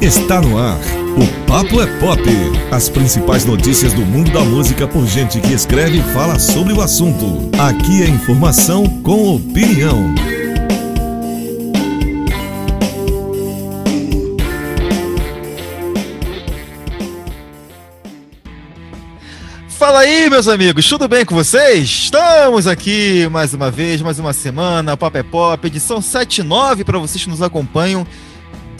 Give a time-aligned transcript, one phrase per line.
[0.00, 0.80] Está no ar.
[1.14, 2.22] O Papo é Pop.
[2.70, 6.80] As principais notícias do mundo da música por gente que escreve e fala sobre o
[6.80, 7.50] assunto.
[7.58, 10.14] Aqui é informação com opinião.
[19.68, 21.88] Fala aí, meus amigos, tudo bem com vocês?
[21.88, 27.22] Estamos aqui mais uma vez, mais uma semana, Papo é Pop, edição 79 para vocês
[27.22, 28.06] que nos acompanham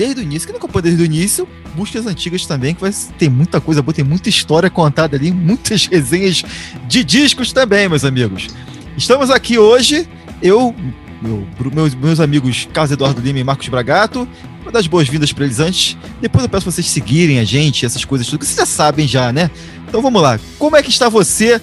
[0.00, 0.48] desde o início.
[0.48, 1.46] Quem não acompanha desde o início,
[1.76, 5.30] busque as antigas também, que vai ter muita coisa boa, tem muita história contada ali,
[5.30, 6.42] muitas resenhas
[6.88, 8.48] de discos também, meus amigos.
[8.96, 10.08] Estamos aqui hoje,
[10.40, 10.74] eu,
[11.20, 14.26] meu, meus, meus amigos Carlos Eduardo Lima e Marcos Bragato.
[14.62, 15.98] Vou dar as boas-vindas para eles antes.
[16.18, 19.30] Depois eu peço vocês seguirem a gente, essas coisas tudo, que vocês já sabem já,
[19.30, 19.50] né?
[19.86, 20.40] Então vamos lá.
[20.58, 21.60] Como é que está você,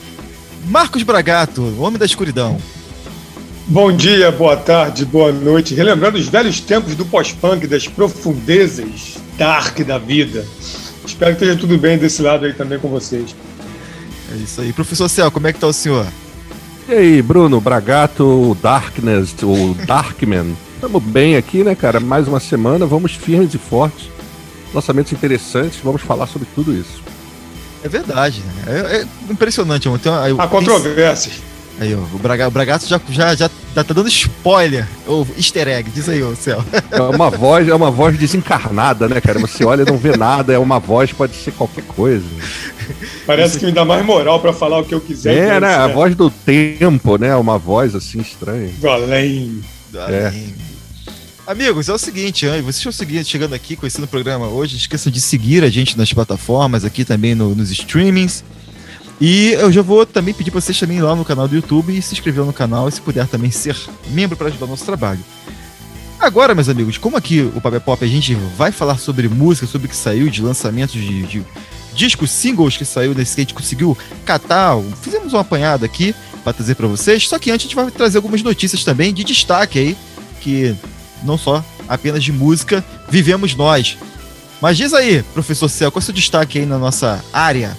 [0.68, 2.60] Marcos Bragato, homem da escuridão?
[3.70, 5.76] Bom dia, boa tarde, boa noite.
[5.76, 10.46] Relembrando os velhos tempos do pós-punk, das profundezas dark da vida.
[11.06, 13.36] Espero que esteja tudo bem desse lado aí também com vocês.
[14.32, 14.72] É isso aí.
[14.72, 16.08] Professor Céu, como é que tá o senhor?
[16.88, 20.56] E aí, Bruno, Bragato, Darkness, o Darkman.
[20.76, 22.00] Estamos bem aqui, né, cara?
[22.00, 24.10] Mais uma semana, vamos firmes e fortes.
[24.74, 27.04] Lançamentos interessantes, vamos falar sobre tudo isso.
[27.84, 28.64] É verdade, né?
[28.66, 29.90] É, é impressionante.
[29.90, 31.47] Então, aí, Há controvérsias.
[31.80, 34.88] Aí, ó, o, Braga, o Bragato já, já, já tá, tá dando spoiler.
[35.06, 36.64] Ou easter egg, diz aí, ô céu.
[36.90, 39.38] É uma voz, é uma voz desencarnada, né, cara?
[39.40, 42.26] Você olha e não vê nada, é uma voz, pode ser qualquer coisa.
[43.28, 45.36] Parece que me dá mais moral pra falar o que eu quiser.
[45.38, 45.76] É, né?
[45.76, 47.36] A voz do tempo, né?
[47.36, 48.72] Uma voz assim estranha.
[48.80, 49.62] Do além.
[50.10, 50.34] É.
[51.46, 52.62] Amigos, é o seguinte, hein?
[52.62, 56.12] vocês estão seguindo, chegando aqui, conhecendo o programa hoje, esqueçam de seguir a gente nas
[56.12, 58.44] plataformas, aqui também no- nos streamings.
[59.20, 61.96] E eu já vou também pedir para vocês também ir lá no canal do YouTube
[61.96, 63.76] e se inscrever no canal e se puder também ser
[64.10, 65.20] membro para ajudar o nosso trabalho.
[66.20, 69.88] Agora, meus amigos, como aqui o Papel Pop a gente vai falar sobre música, sobre
[69.88, 71.44] o que saiu de lançamentos de, de
[71.94, 76.54] discos, singles que saiu nesse que a gente conseguiu catar, fizemos um apanhado aqui para
[76.54, 77.28] trazer para vocês.
[77.28, 79.98] Só que antes a gente vai trazer algumas notícias também de destaque aí,
[80.42, 80.76] que
[81.24, 83.98] não só apenas de música vivemos nós.
[84.62, 87.78] Mas diz aí, professor Céu, qual é o seu destaque aí na nossa área?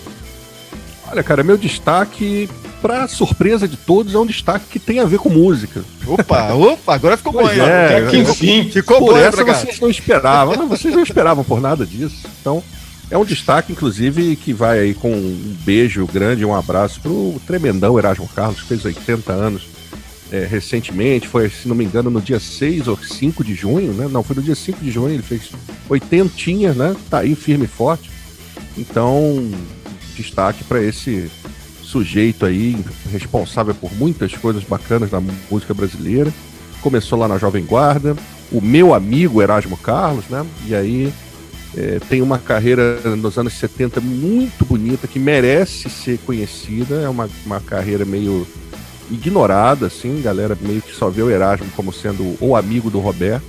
[1.11, 2.49] Olha, cara, meu destaque,
[2.83, 5.83] pra surpresa de todos, é um destaque que tem a ver com música.
[6.07, 7.65] Opa, opa, agora ficou bom, Pois hein?
[7.65, 8.71] é, eu- enfim.
[8.71, 9.61] Ficou por bom, hein, essa Bragato?
[9.67, 12.27] vocês não esperavam, não, vocês não esperavam por nada disso.
[12.41, 12.63] Então,
[13.11, 17.99] é um destaque, inclusive, que vai aí com um beijo grande, um abraço pro tremendão
[17.99, 19.63] Erasmo Carlos, que fez 80 anos
[20.31, 24.07] é, recentemente, foi, se não me engano, no dia 6 ou 5 de junho, né?
[24.11, 25.51] Não, foi no dia 5 de junho, ele fez
[25.89, 26.95] 80, né?
[27.09, 28.11] Tá aí firme e forte.
[28.77, 29.51] Então,
[30.19, 31.31] destaque para esse
[31.83, 32.77] sujeito aí,
[33.11, 36.33] responsável por muitas coisas bacanas na música brasileira.
[36.83, 38.17] Começou lá na Jovem Guarda,
[38.53, 40.45] o meu amigo Erasmo Carlos, né?
[40.67, 41.13] E aí
[41.77, 46.97] é, tem uma carreira nos anos 70 muito bonita, que merece ser conhecida.
[46.97, 48.47] É uma, uma carreira meio
[49.11, 53.47] ignorada, assim, galera meio que só vê o Erasmo como sendo o amigo do Roberto.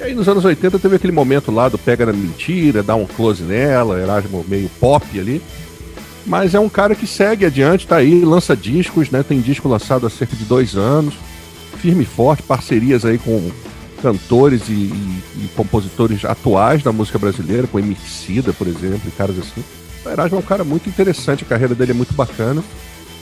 [0.00, 3.06] E aí nos anos 80 teve aquele momento lá do pega na mentira, dá um
[3.06, 5.42] close nela, Erasmo meio pop ali.
[6.26, 9.22] Mas é um cara que segue adiante, tá aí, lança discos, né?
[9.22, 11.14] Tem disco lançado há cerca de dois anos,
[11.78, 13.50] firme e forte, parcerias aí com
[14.02, 19.38] cantores e, e- e compositores atuais da música brasileira, com Emicida, por exemplo, e caras
[19.38, 19.62] assim.
[20.04, 22.62] O Erasmo é um cara muito interessante, a carreira dele é muito bacana.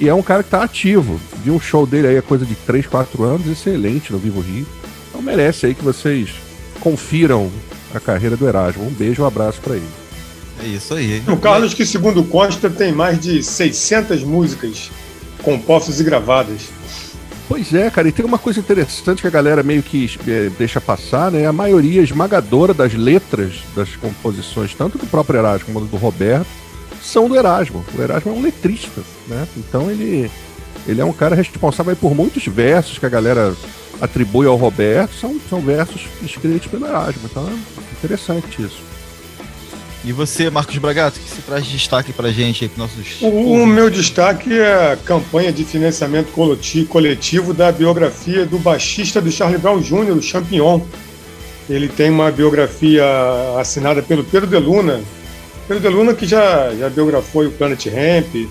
[0.01, 1.21] E é um cara que tá ativo.
[1.45, 4.65] Vi um show dele aí há coisa de 3, 4 anos, excelente no Vivo Rio.
[5.09, 6.31] Então merece aí que vocês
[6.79, 7.51] confiram
[7.93, 8.87] a carreira do Erasmo.
[8.87, 9.89] Um beijo, um abraço pra ele.
[10.63, 11.23] É isso aí.
[11.29, 14.91] O Carlos, que segundo consta, tem mais de 600 músicas
[15.43, 16.63] compostas e gravadas.
[17.49, 20.83] Pois é, cara, e tem uma coisa interessante que a galera meio que eh, deixa
[20.83, 21.47] passar, né?
[21.47, 26.47] A maioria esmagadora das letras das composições, tanto do próprio Erasmo como do Roberto,
[27.03, 27.83] são do Erasmo.
[27.97, 29.49] O Erasmo é um letrista, né?
[29.57, 30.31] Então ele,
[30.87, 33.55] ele é um cara responsável por muitos versos que a galera
[33.99, 37.23] atribui ao Roberto, são, são versos escritos pelo Erasmo.
[37.25, 38.88] Então é interessante isso.
[40.09, 43.21] E você, Marcos Bragato, que se traz de destaque pra gente aí, pros nossos.
[43.21, 49.21] O, o meu destaque é a campanha de financiamento coleti- coletivo da biografia do baixista
[49.21, 50.81] do Charlie Brown Jr., o Champignon.
[51.69, 53.05] Ele tem uma biografia
[53.61, 55.03] assinada pelo Pedro de Luna.
[55.69, 58.49] Pedro de Luna que já, já biografou o Planet Ramp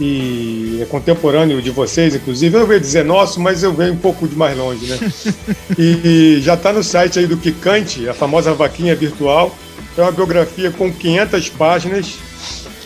[0.00, 2.56] e é contemporâneo de vocês, inclusive.
[2.56, 5.12] Eu ia dizer nosso, mas eu venho um pouco de mais longe, né?
[5.76, 9.52] e já está no site aí do Kikante, a famosa vaquinha virtual.
[9.96, 12.18] É uma biografia com 500 páginas,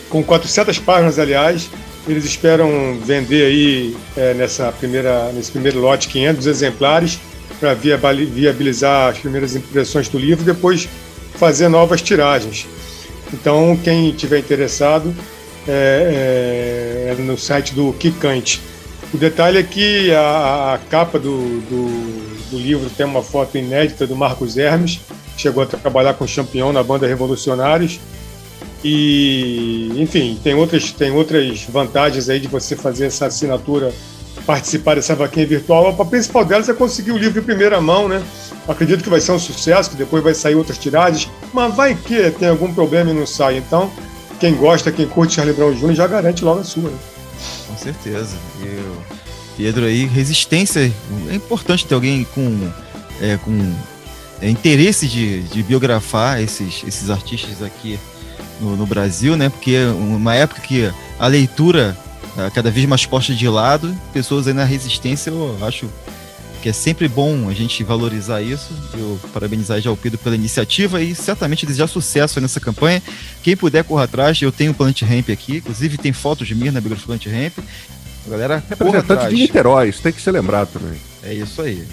[0.09, 1.69] com 400 páginas, aliás.
[2.07, 7.19] Eles esperam vender aí é, nessa primeira, nesse primeiro lote 500 exemplares
[7.59, 10.43] para viabilizar as primeiras impressões do livro.
[10.43, 10.87] Depois
[11.37, 12.67] fazer novas tiragens.
[13.33, 15.15] Então, quem tiver interessado,
[15.67, 18.61] é, é, é no site do Kikante.
[19.13, 24.05] O detalhe é que a, a capa do, do, do, livro tem uma foto inédita
[24.05, 24.99] do Marcos Hermes,
[25.37, 27.99] chegou a trabalhar com o Champion na banda Revolucionários.
[28.83, 33.91] E, enfim, tem outras, tem outras vantagens aí de você fazer essa assinatura,
[34.45, 35.99] participar dessa vaquinha virtual.
[35.99, 38.23] A principal delas é conseguir o livro em primeira mão, né?
[38.67, 42.29] Acredito que vai ser um sucesso, que depois vai sair outras tiragens, mas vai que
[42.31, 43.57] tem algum problema e não sai.
[43.57, 43.91] Então,
[44.39, 45.93] quem gosta, quem curte Charlie Brown Jr.
[45.95, 46.83] já garante logo a sua.
[46.83, 46.97] Né?
[47.67, 48.37] Com certeza.
[48.61, 48.97] E o
[49.57, 50.91] Pedro aí, resistência.
[51.29, 52.71] É importante ter alguém com,
[53.21, 53.73] é, com
[54.49, 57.99] interesse de, de biografar esses, esses artistas aqui
[58.59, 59.49] no, no, Brasil, né?
[59.49, 61.97] Porque é uma época que a leitura
[62.37, 65.89] é, cada vez mais posta de lado, pessoas aí na resistência, eu acho
[66.61, 68.73] que é sempre bom a gente valorizar isso.
[68.93, 73.03] Eu parabenizar já o Pedro pela iniciativa e certamente desejar sucesso nessa campanha.
[73.43, 76.71] Quem puder correr atrás, eu tenho o Planet Ramp aqui, inclusive tem fotos de mim
[76.71, 77.65] na biografia Planet Ramp.
[78.25, 80.99] A galera, representante de Niterói, isso tem que ser lembrado também.
[81.21, 81.85] É isso aí.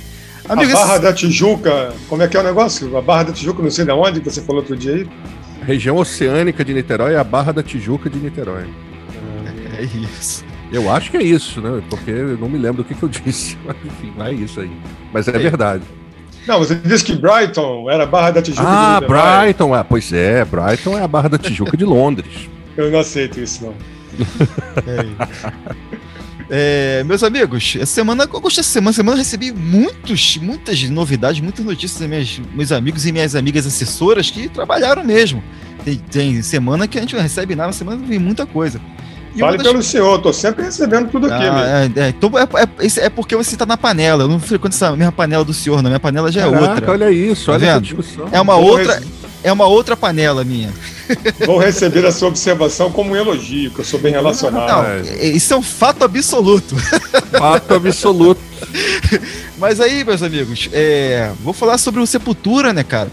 [0.53, 1.03] Amigo, a Barra esse...
[1.03, 2.97] da Tijuca, como é que é o negócio?
[2.97, 5.09] A Barra da Tijuca, não sei de onde, que você falou outro dia aí.
[5.63, 8.67] A região oceânica de Niterói é a Barra da Tijuca de Niterói.
[9.79, 10.45] É isso.
[10.71, 11.83] Eu acho que é isso, né?
[11.89, 13.59] Porque eu não me lembro do que, que eu disse.
[13.65, 14.71] Mas, enfim, é isso aí.
[15.13, 15.39] Mas é, é.
[15.39, 15.85] verdade.
[16.47, 20.13] Não, você disse que Brighton era a Barra da Tijuca ah, de Brighton, é, pois
[20.13, 22.49] é, Brighton é a Barra da Tijuca de Londres.
[22.77, 23.75] Eu não aceito isso, não.
[24.87, 25.07] é,
[26.51, 31.41] é meus amigos, essa semana, eu gostei dessa semana, semana eu recebi muitos, muitas novidades,
[31.41, 35.43] muitas notícias dos meus, meus amigos e minhas amigas assessoras que trabalharam mesmo.
[35.85, 38.81] Tem, tem semana que a gente não recebe nada, semana vem muita coisa.
[39.35, 39.67] E Fale das...
[39.67, 41.45] pelo senhor, tô sempre recebendo tudo aqui.
[41.45, 44.25] Ah, é, é, então é, é, é, porque você tá na panela.
[44.25, 45.89] Eu não frequento essa mesma panela do senhor, não.
[45.89, 46.91] Minha panela já é Caraca, outra.
[46.93, 48.29] Olha isso, tá olha essa discussão.
[48.31, 49.03] É uma outra.
[49.43, 50.73] É uma outra panela minha.
[51.45, 54.69] Vou receber a sua observação como um elogio, que eu sou bem relacionado.
[54.69, 56.77] Não, é, isso é um fato absoluto.
[57.33, 58.41] Fato absoluto.
[59.59, 63.11] Mas aí, meus amigos, é, vou falar sobre o Sepultura, né, cara?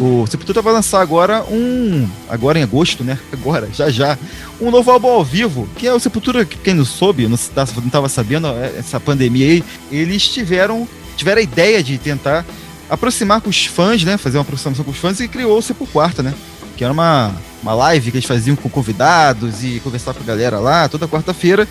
[0.00, 2.08] O Sepultura vai lançar agora um.
[2.28, 3.18] Agora em agosto, né?
[3.32, 4.16] Agora, já já.
[4.60, 8.46] Um novo álbum ao vivo, que é o Sepultura, quem não soube, não estava sabendo,
[8.48, 10.86] é, essa pandemia aí, eles tiveram,
[11.16, 12.44] tiveram a ideia de tentar
[12.88, 14.16] aproximar com os fãs, né?
[14.16, 16.34] Fazer uma aproximação com os fãs e criou o Sepulquarta, né?
[16.76, 20.58] Que era uma, uma live que eles faziam com convidados e conversar com a galera
[20.58, 21.66] lá toda quarta-feira.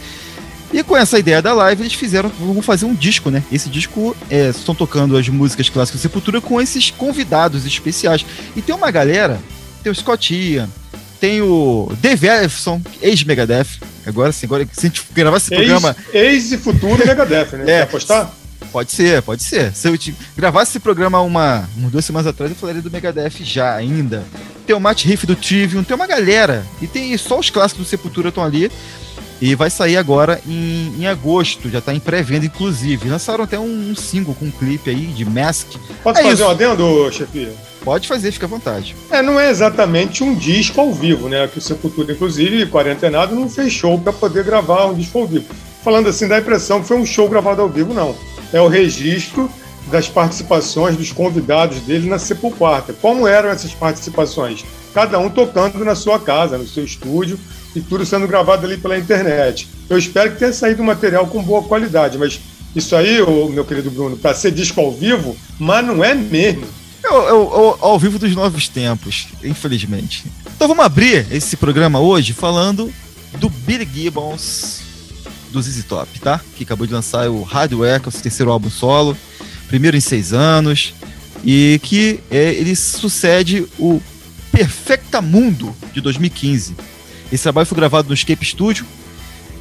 [0.71, 3.41] E com essa ideia da live, eles fizeram, vão fazer um disco, né?
[3.51, 8.25] Esse disco é, estão tocando as músicas clássicas do Sepultura com esses convidados especiais.
[8.55, 9.39] E tem uma galera,
[9.81, 10.67] tem o Scott Ian,
[11.21, 13.67] tem o Dave Ellefson, ex-Megadeth.
[14.05, 15.95] Agora, sim, agora se a gente gravar esse programa.
[16.13, 17.63] Ex e futuro Megadeth, né?
[17.63, 18.31] É, Quer apostar?
[18.71, 19.73] Pode ser, pode ser.
[19.73, 23.43] Se eu te gravasse esse programa uma, uma duas semanas atrás, eu falaria do Megadeth
[23.43, 24.23] já ainda.
[24.65, 26.65] Tem o Matt Riff do Trivium, tem uma galera.
[26.81, 28.71] E tem só os clássicos do Sepultura estão ali.
[29.39, 33.07] E vai sair agora em, em agosto, já tá em pré-venda, inclusive.
[33.07, 35.73] Lançaram até um, um, single com um clipe aí de Mask.
[36.03, 36.43] Pode é fazer isso.
[36.43, 37.53] um adendo, chefia?
[37.83, 38.95] Pode fazer, fica à vontade.
[39.11, 41.47] É, não é exatamente um disco ao vivo, né?
[41.47, 45.45] Que o Sepultura, inclusive, quarentenado, não fez show para poder gravar um disco ao vivo.
[45.83, 48.15] Falando assim, dá a impressão que foi um show gravado ao vivo, não.
[48.51, 49.49] É o registro
[49.89, 52.93] das participações dos convidados dele na Sepulquarta.
[52.93, 54.65] Como eram essas participações?
[54.93, 57.39] Cada um tocando na sua casa, no seu estúdio,
[57.75, 59.67] e tudo sendo gravado ali pela internet.
[59.89, 62.39] Eu espero que tenha saído material com boa qualidade, mas
[62.75, 63.19] isso aí,
[63.51, 66.65] meu querido Bruno, para ser disco ao vivo, mas não é mesmo.
[67.03, 70.25] O, é o, ao vivo dos novos tempos, infelizmente.
[70.55, 72.91] Então vamos abrir esse programa hoje falando
[73.37, 74.86] do Billy Gibbons
[75.51, 76.41] do ZZ Top, tá?
[76.55, 79.17] Que acabou de lançar o Hardware, que é o seu terceiro álbum solo,
[79.67, 80.93] primeiro em seis anos,
[81.43, 84.01] e que é, ele sucede o
[84.51, 86.75] Perfecta Mundo de 2015
[87.31, 88.85] esse trabalho foi gravado no Escape Studio,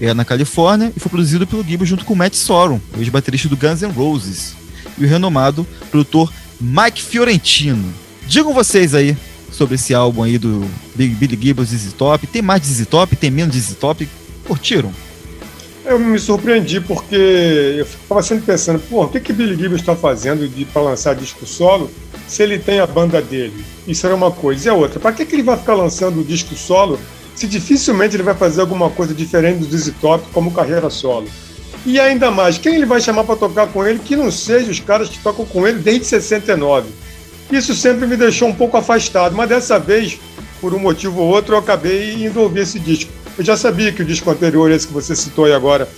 [0.01, 3.83] é, na Califórnia, e foi produzido pelo Gibbons junto com Matt Sorum, ex-baterista do Guns
[3.83, 4.55] N' Roses,
[4.97, 7.93] e o renomado produtor Mike Fiorentino.
[8.27, 9.17] Digam vocês aí
[9.51, 12.27] sobre esse álbum aí do Billy Gibbons ZZ Top.
[12.27, 13.17] Tem mais de ZZ Top?
[13.17, 14.09] Tem menos de ZZ Top?
[14.47, 14.93] Curtiram?
[15.87, 17.15] Eu me surpreendi porque
[17.79, 21.47] eu ficava sempre pensando, pô, o que que Billy Gibbons está fazendo para lançar disco
[21.47, 21.89] solo
[22.27, 23.65] se ele tem a banda dele?
[23.87, 24.67] Isso era uma coisa.
[24.67, 26.99] E a outra, para que, que ele vai ficar lançando disco solo
[27.37, 31.29] se dificilmente ele vai fazer alguma coisa diferente do Dizzy Top como carreira solo.
[31.85, 34.81] E ainda mais, quem ele vai chamar para tocar com ele que não seja os
[34.81, 36.89] caras que tocam com ele desde 69?
[37.53, 40.19] Isso sempre me deixou um pouco afastado, mas dessa vez,
[40.61, 43.13] por um motivo ou outro, eu acabei indo ouvir esse disco.
[43.39, 45.89] Eu já sabia que o disco anterior, esse que você citou aí agora,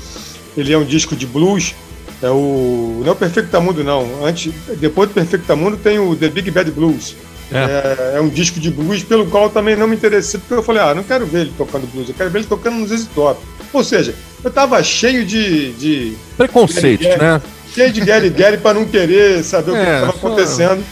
[0.56, 1.74] ele é um disco de blues,
[2.22, 6.50] é o não é o Perfectamundo não, antes depois do Perfectamundo tem o The Big
[6.50, 7.14] Bad Blues,
[7.50, 7.56] É.
[7.56, 8.20] É, é.
[8.20, 10.94] um disco de blues pelo qual eu também não me interessei, porque eu falei, ah,
[10.94, 13.40] não quero ver ele tocando blues, eu quero ver ele tocando nos ZZ Top.
[13.72, 15.72] Ou seja, eu tava cheio de.
[15.72, 17.40] de Preconceito, né?
[17.74, 20.18] Cheio de Gary Gary para não querer saber o que estava só...
[20.18, 20.84] acontecendo.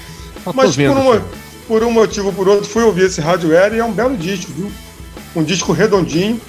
[0.54, 1.20] Mas por um,
[1.66, 4.52] por um motivo ou por outro, fui ouvir esse Hardware e é um belo disco,
[4.52, 4.70] viu?
[5.36, 6.40] Um disco redondinho.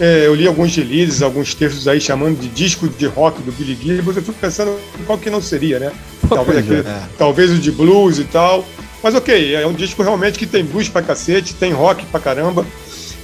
[0.00, 3.78] É, eu li alguns releases, alguns textos aí chamando de disco de rock do Billy
[3.80, 4.16] Gibbons.
[4.16, 5.92] Eu fico pensando qual que não seria, né?
[6.28, 7.02] Talvez, aquele, é.
[7.16, 8.64] talvez o de blues e tal.
[9.02, 12.64] Mas ok, é um disco realmente que tem blues pra cacete, tem rock pra caramba,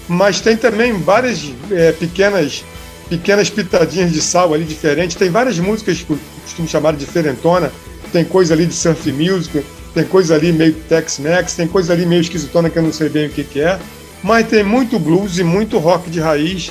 [0.08, 2.64] mas tem também várias é, pequenas
[3.08, 5.16] pequenas pitadinhas de sal ali diferentes.
[5.16, 7.72] Tem várias músicas que costumo chamar de diferentona.
[8.12, 12.20] Tem coisa ali de surf music, tem coisa ali meio Tex-Mex, tem coisa ali meio
[12.20, 13.78] esquisitona que eu não sei bem o que, que é.
[14.22, 16.70] Mas tem muito blues e muito rock de raiz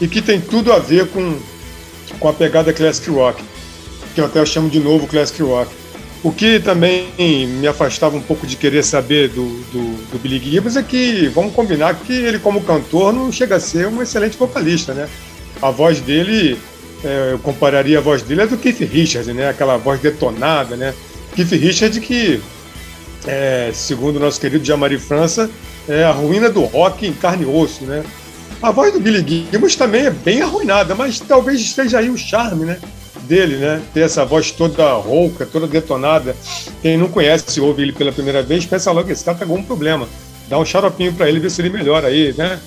[0.00, 1.38] e que tem tudo a ver com,
[2.18, 3.42] com a pegada classic rock,
[4.14, 5.70] que eu até chamo de novo classic rock.
[6.22, 7.06] O que também
[7.46, 11.52] me afastava um pouco de querer saber do, do, do Billy Gibbons é que, vamos
[11.52, 15.06] combinar, que ele como cantor não chega a ser um excelente vocalista, né?
[15.60, 16.58] A voz dele,
[17.04, 19.50] é, eu compararia a voz dele a do Keith Richards, né?
[19.50, 20.94] Aquela voz detonada, né?
[21.36, 22.40] Keith Richards que,
[23.26, 25.50] é, segundo o nosso querido Jean-Marie França,
[25.88, 28.04] é a ruína do rock em carne e osso, né?
[28.62, 32.64] A voz do Billy Gibbons também é bem arruinada, mas talvez esteja aí o charme,
[32.64, 32.78] né?
[33.22, 33.82] Dele, né?
[33.92, 36.34] Ter essa voz toda rouca, toda detonada.
[36.80, 39.44] Quem não conhece, se ouve ele pela primeira vez, pensa logo que esse cara tá
[39.44, 40.08] com algum problema.
[40.48, 42.58] Dá um xaropinho para ele, ver se ele melhora aí, né?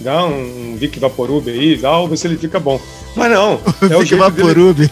[0.00, 2.80] Dá um Vic Vaporub aí, dá, ver se ele fica bom.
[3.14, 4.76] Mas não, é o Vic Vaporub.
[4.76, 4.90] Dele,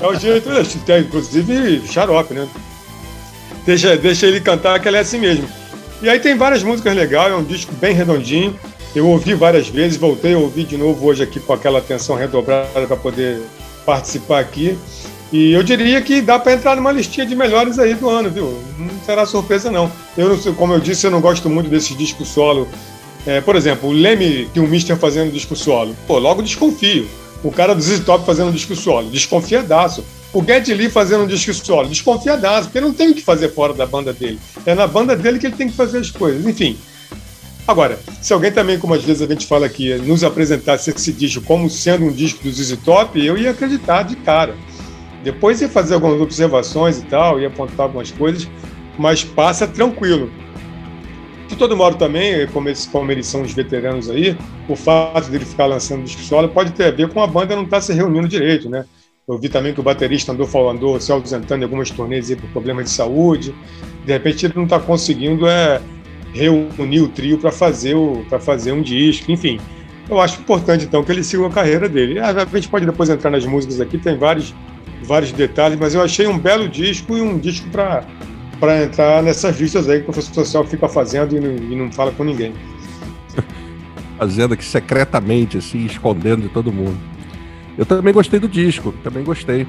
[0.00, 0.50] é o jeito,
[0.84, 2.46] tem, inclusive xarope, né?
[3.64, 5.48] Deixa, deixa ele cantar que ele é assim mesmo.
[6.02, 8.58] E aí tem várias músicas legais, é um disco bem redondinho.
[8.92, 12.86] Eu ouvi várias vezes, voltei a ouvir de novo hoje aqui com aquela atenção redobrada
[12.88, 13.40] para poder
[13.86, 14.76] participar aqui.
[15.32, 18.60] E eu diria que dá para entrar numa listinha de melhores aí do ano, viu?
[18.76, 19.90] Não será surpresa, não.
[20.18, 22.68] Eu não sei, como eu disse, eu não gosto muito desse disco solo.
[23.24, 25.96] É, por exemplo, o Leme que o Mister fazendo disco solo.
[26.08, 27.08] Pô, logo desconfio.
[27.44, 29.08] O cara do ZZ Top fazendo disco solo.
[29.08, 30.04] Desconfiadaço.
[30.32, 31.88] O Geddy Lee fazendo disco solo.
[31.88, 34.38] Desconfiadaço, porque não tem o que fazer fora da banda dele.
[34.64, 36.44] É na banda dele que ele tem que fazer as coisas.
[36.46, 36.76] Enfim,
[37.66, 41.44] Agora, se alguém também, como às vezes a gente fala aqui, nos apresentasse esse disco
[41.44, 44.56] como sendo um disco do ZZ Top, eu ia acreditar de cara.
[45.22, 48.48] Depois ia fazer algumas observações e tal, ia apontar algumas coisas,
[48.98, 50.28] mas passa tranquilo.
[51.46, 54.36] De todo modo também, como, eles, como eles são os veteranos aí,
[54.68, 57.62] o fato dele ficar lançando disco solo pode ter a ver com a banda não
[57.62, 58.84] estar tá se reunindo direito, né?
[59.28, 62.86] Eu vi também que o baterista andou falando, se ausentando em algumas turnês por problemas
[62.86, 63.54] de saúde.
[64.04, 65.80] De repente ele não está conseguindo é,
[66.32, 67.94] reunir o trio para fazer,
[68.40, 69.60] fazer um disco, enfim.
[70.10, 72.18] Eu acho importante, então, que ele siga a carreira dele.
[72.18, 74.52] Ah, a gente pode depois entrar nas músicas aqui, tem vários,
[75.04, 79.88] vários detalhes, mas eu achei um belo disco e um disco para entrar nessas listas
[79.88, 82.52] aí que o professor social fica fazendo e não, e não fala com ninguém.
[84.18, 87.11] Fazendo aqui secretamente, assim, escondendo de todo mundo.
[87.76, 89.66] Eu também gostei do disco, também gostei.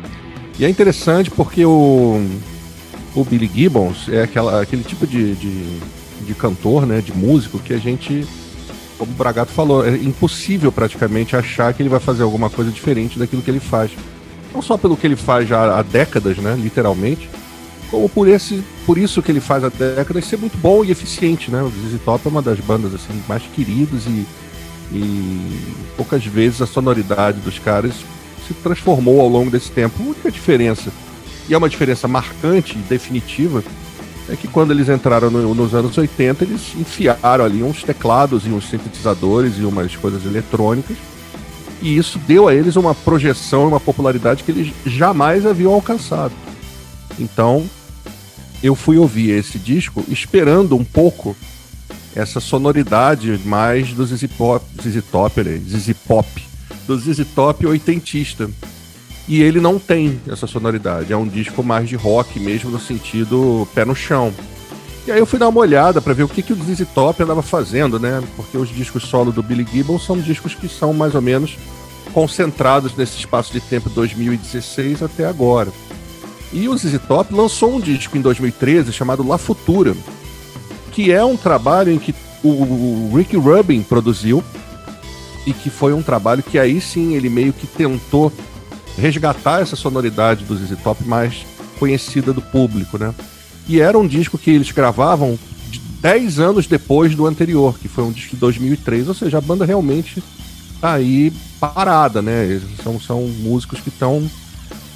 [0.59, 2.21] E é interessante porque o,
[3.15, 5.79] o Billy Gibbons é aquela, aquele tipo de, de
[6.23, 8.25] de cantor, né, de músico, que a gente,
[8.97, 13.19] como o Bragato falou, é impossível praticamente achar que ele vai fazer alguma coisa diferente
[13.19, 13.91] daquilo que ele faz.
[14.53, 17.29] Não só pelo que ele faz já há décadas, né, literalmente,
[17.89, 21.51] como por, esse, por isso que ele faz há décadas ser muito bom e eficiente,
[21.51, 21.61] né?
[21.61, 24.25] O ZZ Top é uma das bandas assim mais queridas e,
[24.93, 25.59] e
[25.97, 27.93] poucas vezes a sonoridade dos caras
[28.47, 30.01] se transformou ao longo desse tempo.
[30.01, 30.91] A única diferença,
[31.49, 33.63] e é uma diferença marcante e definitiva,
[34.29, 38.49] é que quando eles entraram no, nos anos 80, eles enfiaram ali uns teclados e
[38.49, 40.95] uns sintetizadores e umas coisas eletrônicas.
[41.81, 46.33] E isso deu a eles uma projeção uma popularidade que eles jamais haviam alcançado.
[47.19, 47.65] Então,
[48.63, 51.35] eu fui ouvir esse disco esperando um pouco
[52.15, 56.27] essa sonoridade mais do ZZ Pop, ZZ Top, ZZ Pop,
[56.87, 58.49] do ZZ Top oitentista
[59.27, 61.13] e ele não tem essa sonoridade.
[61.13, 64.33] É um disco mais de rock mesmo, no sentido pé no chão.
[65.07, 67.21] E aí eu fui dar uma olhada para ver o que, que o ZZ Top
[67.21, 68.21] andava fazendo, né?
[68.35, 71.57] Porque os discos solo do Billy Gibbons são discos que são mais ou menos
[72.13, 75.71] concentrados nesse espaço de tempo 2016 até agora.
[76.51, 79.95] E o ZZ Top lançou um disco em 2013 chamado La Futura,
[80.93, 84.43] que é um trabalho em que o Rick Rubin produziu
[85.45, 88.31] e que foi um trabalho que aí sim ele meio que tentou
[88.97, 91.45] resgatar essa sonoridade do ZZ Top mais
[91.79, 93.13] conhecida do público, né?
[93.67, 95.37] E era um disco que eles gravavam
[96.01, 99.65] 10 anos depois do anterior, que foi um disco de 2003, ou seja, a banda
[99.65, 100.21] realmente
[100.79, 102.61] tá aí parada, né?
[102.83, 104.29] São, são músicos que estão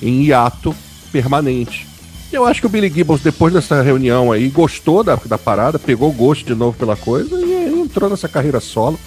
[0.01, 0.75] em hiato
[1.11, 1.86] permanente.
[2.31, 6.11] Eu acho que o Billy Gibbons, depois dessa reunião aí, gostou da, da parada, pegou
[6.11, 8.99] gosto de novo pela coisa e entrou nessa carreira solo,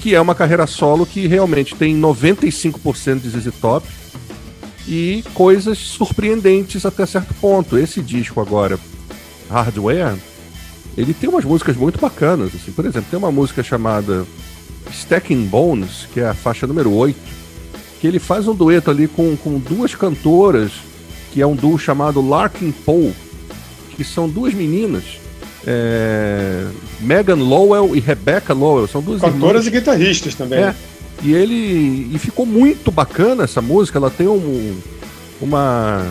[0.00, 3.86] que é uma carreira solo que realmente tem 95% de ZZ Top
[4.88, 7.78] e coisas surpreendentes até certo ponto.
[7.78, 8.76] Esse disco agora,
[9.48, 10.16] Hardware,
[10.96, 12.48] ele tem umas músicas muito bacanas.
[12.48, 12.72] Assim.
[12.72, 14.26] Por exemplo, tem uma música chamada
[14.90, 17.16] Stacking Bones, que é a faixa número 8,
[18.00, 20.72] que ele faz um dueto ali com, com duas cantoras
[21.32, 23.12] que é um duo chamado Larkin Poe,
[23.96, 25.02] que são duas meninas,
[25.66, 26.66] é,
[27.00, 29.66] Megan Lowell e Rebecca Lowell, são duas Cantoras irmãs.
[29.66, 30.58] e guitarristas também.
[30.58, 30.74] É,
[31.22, 34.76] e ele e ficou muito bacana essa música, ela tem um,
[35.40, 36.04] uma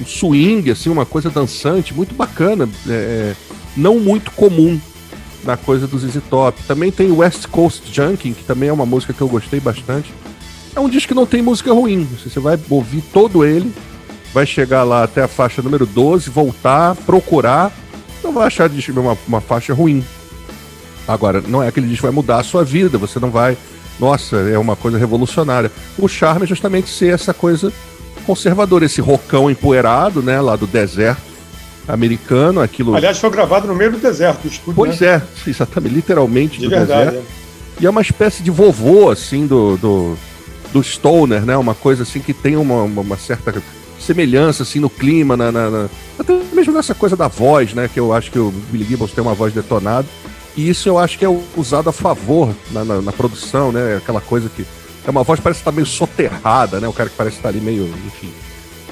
[0.00, 3.36] um swing assim, uma coisa dançante, muito bacana, é, é
[3.76, 4.78] não muito comum
[5.42, 6.62] na coisa do ZZ Top.
[6.64, 10.12] Também tem West Coast Junkin, que também é uma música que eu gostei bastante.
[10.76, 13.72] É um disco que não tem música ruim, você vai ouvir todo ele
[14.32, 17.72] vai chegar lá até a faixa número 12, voltar, procurar,
[18.22, 20.04] não vai achar de uma, uma faixa ruim.
[21.06, 23.56] Agora, não é aquele disco que vai mudar a sua vida, você não vai.
[23.98, 25.70] Nossa, é uma coisa revolucionária.
[25.98, 27.72] O charme é justamente ser essa coisa
[28.24, 31.30] conservadora, esse rocão empoeirado, né, lá do deserto
[31.88, 32.94] americano, aquilo.
[32.94, 34.74] Aliás, foi gravado no meio do deserto, o estúdio.
[34.74, 35.22] Pois né?
[35.46, 37.26] é, exatamente, literalmente de verdade, deserto.
[37.26, 37.82] É.
[37.82, 40.16] E é uma espécie de vovô, assim, do, do,
[40.72, 41.56] do Stoner, né?
[41.56, 43.52] Uma coisa assim que tem uma, uma certa
[44.00, 45.88] semelhança assim no clima, na, na, na,
[46.18, 47.88] até mesmo nessa coisa da voz, né?
[47.92, 50.06] Que eu acho que o Billy Gibbons tem uma voz detonada.
[50.56, 53.96] E isso eu acho que é usado a favor na, na, na produção, né?
[53.96, 54.66] Aquela coisa que.
[55.06, 56.88] É uma voz que parece estar meio soterrada, né?
[56.88, 58.30] O cara que parece estar ali meio, enfim,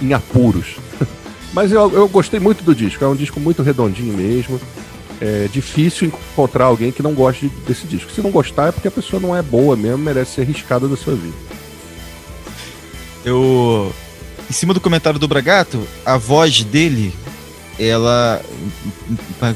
[0.00, 0.76] em apuros.
[1.52, 4.60] Mas eu, eu gostei muito do disco, é um disco muito redondinho mesmo.
[5.20, 8.12] É difícil encontrar alguém que não goste desse disco.
[8.12, 10.96] Se não gostar é porque a pessoa não é boa mesmo, merece ser arriscada da
[10.96, 11.34] sua vida.
[13.24, 13.92] Eu
[14.48, 17.14] em cima do comentário do Bragato, a voz dele,
[17.78, 18.42] ela.
[19.38, 19.54] Pra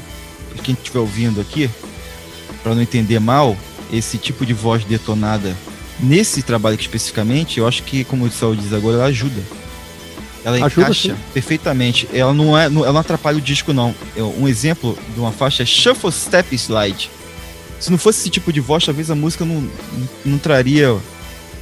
[0.62, 1.68] quem estiver ouvindo aqui,
[2.62, 3.57] para não entender mal,
[3.92, 5.57] esse tipo de voz detonada
[5.98, 9.40] nesse trabalho especificamente, eu acho que, como o Saul diz agora, ela ajuda.
[10.44, 11.20] Ela ajuda, encaixa sim.
[11.33, 12.09] perfeitamente.
[12.12, 13.94] Ela não, é, ela não atrapalha o disco, não.
[14.38, 17.11] Um exemplo de uma faixa é Shuffle Step Slide.
[17.78, 19.70] Se não fosse esse tipo de voz, talvez a música não, não,
[20.24, 20.96] não traria.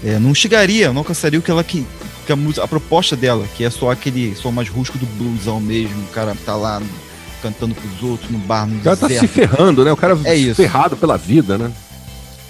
[0.03, 1.87] É, não chegaria, não alcançaria o que ela que,
[2.31, 5.61] que a, música, a proposta dela, que é só aquele som mais rústico do bluesão
[5.61, 6.81] mesmo, o cara tá lá
[7.43, 9.15] cantando pros outros no bar, no O cara deserto.
[9.15, 9.91] tá se ferrando, né?
[9.91, 10.55] O cara é isso.
[10.55, 11.73] ferrado pela vida, né?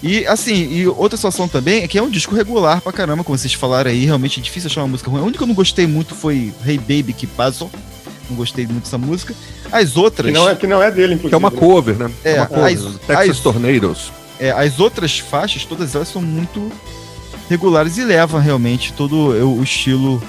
[0.03, 3.38] E assim, e outra situação também é que é um disco regular pra caramba, como
[3.38, 5.21] vocês falaram aí, realmente é difícil achar uma música ruim.
[5.21, 7.71] A única que eu não gostei muito foi Hey Baby que passou.
[8.29, 9.35] Não gostei muito dessa música.
[9.73, 10.27] As outras.
[10.27, 11.29] Que não é, que não é dele, inclusive.
[11.31, 12.11] Que é uma cover, né?
[12.23, 12.64] É, é uma cover.
[12.64, 14.12] As, Texas as, Tornadoes.
[14.38, 16.71] É, as outras faixas, todas elas são muito
[17.51, 20.23] regulares e leva realmente todo o estilo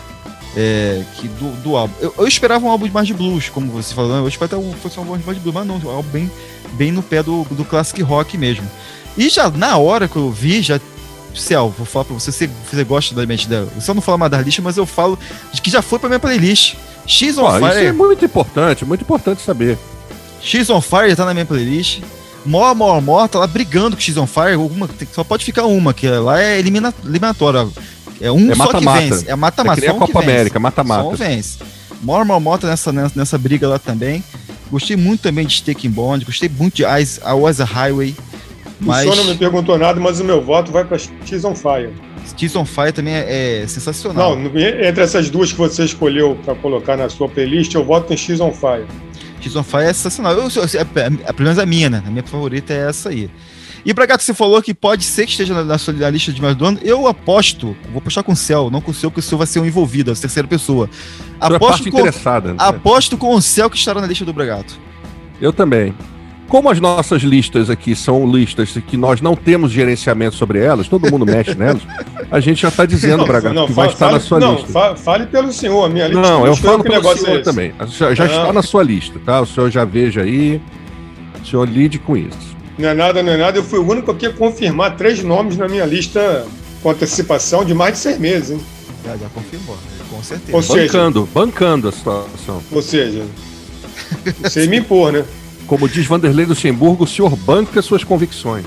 [0.58, 1.94] é, que do, do álbum.
[2.02, 5.00] Eu, eu, esperava um álbum mais de blues, como você falou, eu esperava até fosse
[5.00, 6.32] um álbum mais de blues, mas não, um álbum bem,
[6.74, 8.68] bem no pé do, do classic rock mesmo.
[9.16, 10.80] E já na hora que eu vi, já.
[11.34, 13.70] Céu, vou falar pra você, se você gosta da mente dela.
[13.74, 15.18] Eu só não falo mais da lista, mas eu falo
[15.54, 16.76] de que já foi pra minha playlist.
[17.08, 17.70] X on Fire.
[17.70, 19.78] Isso é muito importante, muito importante saber.
[20.42, 22.02] X on Fire tá na minha playlist.
[22.46, 24.56] More, More, More tá lá brigando com X on Fire.
[24.56, 27.68] Uma, só pode ficar uma, que lá é elimina, eliminatória.
[28.20, 29.00] É um é só mata, que mata.
[29.00, 29.30] vence.
[29.30, 29.86] É mata-mata.
[29.86, 31.04] É a Copa América, mata-mata.
[31.04, 31.60] Só vence.
[32.02, 34.24] More, More, More tá nessa, nessa, nessa briga lá também.
[34.72, 36.26] Gostei muito também de Staking Bond.
[36.26, 38.16] Gostei muito de Eyes, I Was a Highway.
[38.80, 39.08] Mas...
[39.08, 41.94] O senhor não me perguntou nada, mas o meu voto vai para X on Fire.
[42.36, 44.36] X on Fire também é, é, sensacional.
[44.36, 48.18] Não, entre essas duas que você escolheu para colocar na sua playlist, eu voto em
[48.18, 48.86] X on Fire.
[49.42, 50.34] X on Fire é sensacional.
[50.34, 52.04] Eu, eu, é, é, pelo menos a minha, né?
[52.06, 53.30] A minha favorita é essa aí.
[53.84, 56.56] E pra Gato, você falou que pode ser que esteja na, na lista de mais
[56.56, 56.80] do ano.
[56.84, 59.48] Eu aposto, vou puxar com o Céu, não com o Céu, porque o Céu vai
[59.48, 60.90] ser um envolvido, a terceira pessoa.
[61.40, 62.50] Aposto com, interessada.
[62.50, 62.58] Né?
[62.60, 64.80] Aposto com o Céu que estará na lista do Bragato.
[65.42, 65.96] Eu também.
[66.52, 71.10] Como as nossas listas aqui são listas que nós não temos gerenciamento sobre elas, todo
[71.10, 71.82] mundo mexe nelas,
[72.30, 74.90] a gente já está dizendo, Braga, que vai estar na sua não, lista.
[74.90, 76.22] Não, fale pelo senhor, a minha lista.
[76.22, 77.74] Não, eu falo pelo senhor é também.
[77.88, 79.40] Já, já está na sua lista, tá?
[79.40, 80.62] O senhor já veja aí,
[81.42, 82.58] o senhor lide com isso.
[82.78, 83.58] Não é nada, não é nada.
[83.58, 86.46] Eu fui o único que ia confirmar três nomes na minha lista
[86.84, 88.62] com antecipação de mais de seis meses, hein?
[89.06, 89.78] Já, já confirmou,
[90.10, 90.58] com certeza.
[90.58, 92.62] Ou bancando, seja, bancando a situação.
[92.70, 93.24] Ou seja,
[94.44, 95.24] você me impor, né?
[95.72, 98.66] Como diz Vanderlei Luxemburgo, o senhor banca suas convicções.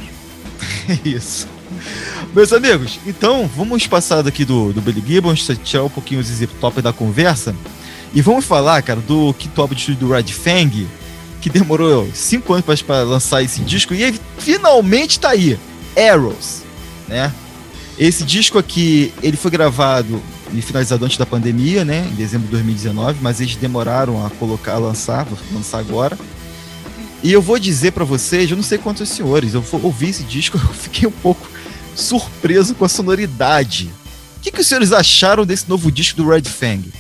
[1.05, 1.47] Isso.
[2.35, 6.55] Meus amigos, então vamos passar daqui do, do Billy Gibbons, tirar um pouquinho os zip
[6.55, 7.55] top da conversa
[8.14, 10.88] e vamos falar, cara, do que top de do Red Fang,
[11.43, 15.59] que demorou cinco anos para lançar esse disco e ele finalmente tá aí,
[15.95, 16.62] Arrows,
[17.07, 17.31] né?
[17.99, 20.23] Esse disco aqui, ele foi gravado
[20.62, 22.09] finalizado antes da pandemia, né?
[22.11, 26.17] Em dezembro de 2019, mas eles demoraram a colocar, a lançar, vou lançar agora.
[27.25, 30.59] E eu vou dizer para vocês, eu não sei quantos senhores, eu ouvi esse disco,
[30.63, 31.49] eu fiquei um pouco
[31.97, 33.91] surpreso com a sonoridade.
[34.37, 36.93] O que, que os senhores acharam desse novo disco do Red Fang?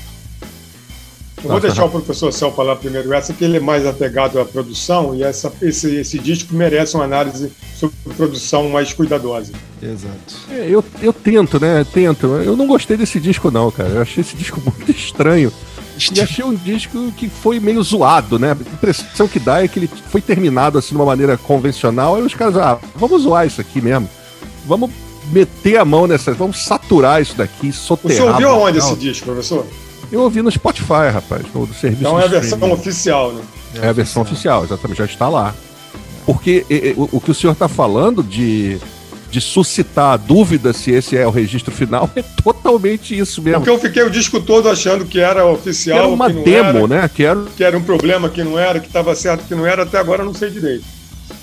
[1.44, 4.46] Eu vou deixar o professor Céu falar primeiro essa, que ele é mais apegado à
[4.46, 9.52] produção e essa, esse, esse disco merece uma análise sobre produção mais cuidadosa.
[9.82, 10.34] Exato.
[10.48, 11.84] É, eu, eu tento, né?
[11.92, 12.28] Tento.
[12.28, 13.90] Eu não gostei desse disco, não, cara.
[13.90, 15.52] Eu achei esse disco muito estranho.
[16.12, 18.52] E achei um disco que foi meio zoado, né?
[18.52, 22.16] A impressão que dá é que ele foi terminado assim de uma maneira convencional.
[22.16, 24.08] Aí os caras, ah, vamos zoar isso aqui mesmo.
[24.66, 24.90] Vamos
[25.30, 26.32] meter a mão nessa.
[26.32, 28.16] Vamos saturar isso daqui, soterrar.
[28.16, 29.66] O senhor viu aonde esse disco, professor?
[30.10, 32.02] Eu ouvi no Spotify, rapaz, no do serviço.
[32.02, 33.42] Então é a versão oficial, né?
[33.82, 35.54] É a versão oficial, exatamente, já está lá.
[36.26, 38.78] Porque e, e, o, o, que o senhor está falando de,
[39.34, 43.58] de suscitar a dúvida se esse é o registro final é totalmente isso mesmo.
[43.58, 45.98] Porque eu fiquei o disco todo achando que era oficial.
[45.98, 47.10] Que era uma demo, era, né?
[47.12, 47.44] Que era...
[47.56, 50.22] que era um problema que não era, que estava certo que não era, até agora
[50.22, 50.84] eu não sei direito.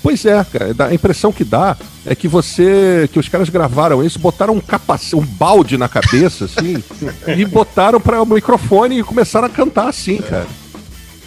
[0.02, 0.74] Pois é, cara.
[0.86, 1.76] A impressão que dá
[2.06, 3.10] é que você.
[3.12, 6.82] que os caras gravaram isso, botaram um capacete, um balde na cabeça, assim,
[7.36, 10.46] e botaram para o microfone e começaram a cantar assim, cara.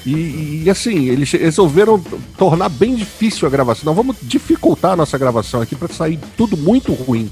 [0.05, 1.99] E, e, assim, eles resolveram
[2.37, 3.85] tornar bem difícil a gravação.
[3.85, 7.29] Não, vamos dificultar a nossa gravação aqui para sair tudo muito ruim.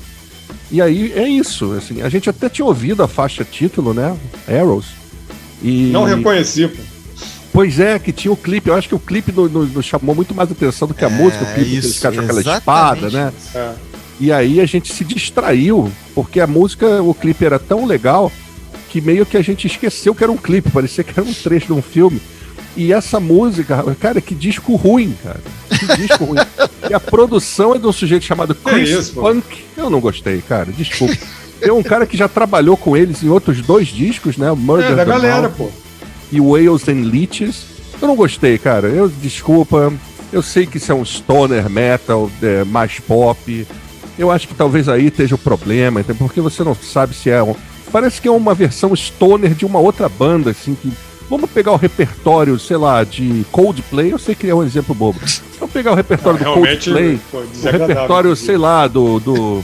[0.71, 4.17] E aí é isso, assim, a gente até tinha ouvido a faixa título, né?
[4.47, 4.87] Arrows.
[5.61, 5.91] E...
[5.91, 6.81] Não reconheci, pô.
[7.53, 8.69] Pois é, que tinha o clipe.
[8.69, 11.43] Eu acho que o clipe nos chamou muito mais atenção do que a é, música.
[11.43, 13.31] O clipe isso, com aquela espada, né?
[13.53, 13.73] É.
[14.19, 18.31] E aí a gente se distraiu, porque a música, o clipe era tão legal
[18.89, 21.67] que meio que a gente esqueceu que era um clipe, parecia que era um trecho
[21.67, 22.19] de um filme.
[22.75, 25.39] E essa música, cara, que disco ruim, cara.
[25.69, 26.39] Que disco ruim.
[26.89, 29.63] E a produção é de um sujeito chamado Chris isso, Punk.
[29.77, 31.15] Eu não gostei, cara, desculpa.
[31.57, 34.51] Tem um cara que já trabalhou com eles em outros dois discos, né?
[34.51, 35.71] Murder é, da galera, pô
[36.33, 37.65] e Whales and Leeches.
[38.01, 38.87] Eu não gostei, cara.
[38.87, 39.93] Eu desculpa.
[40.31, 43.67] Eu sei que isso é um stoner metal é, mais pop.
[44.17, 47.55] Eu acho que talvez aí esteja o problema, porque você não sabe se é um.
[47.91, 50.91] Parece que é uma versão stoner de uma outra banda, assim, que.
[51.33, 55.19] Vamos pegar o repertório, sei lá, de Coldplay, eu sei que é um exemplo bobo.
[55.57, 59.19] Vamos pegar o repertório ah, do Coldplay, o repertório, sei lá, do.
[59.19, 59.63] do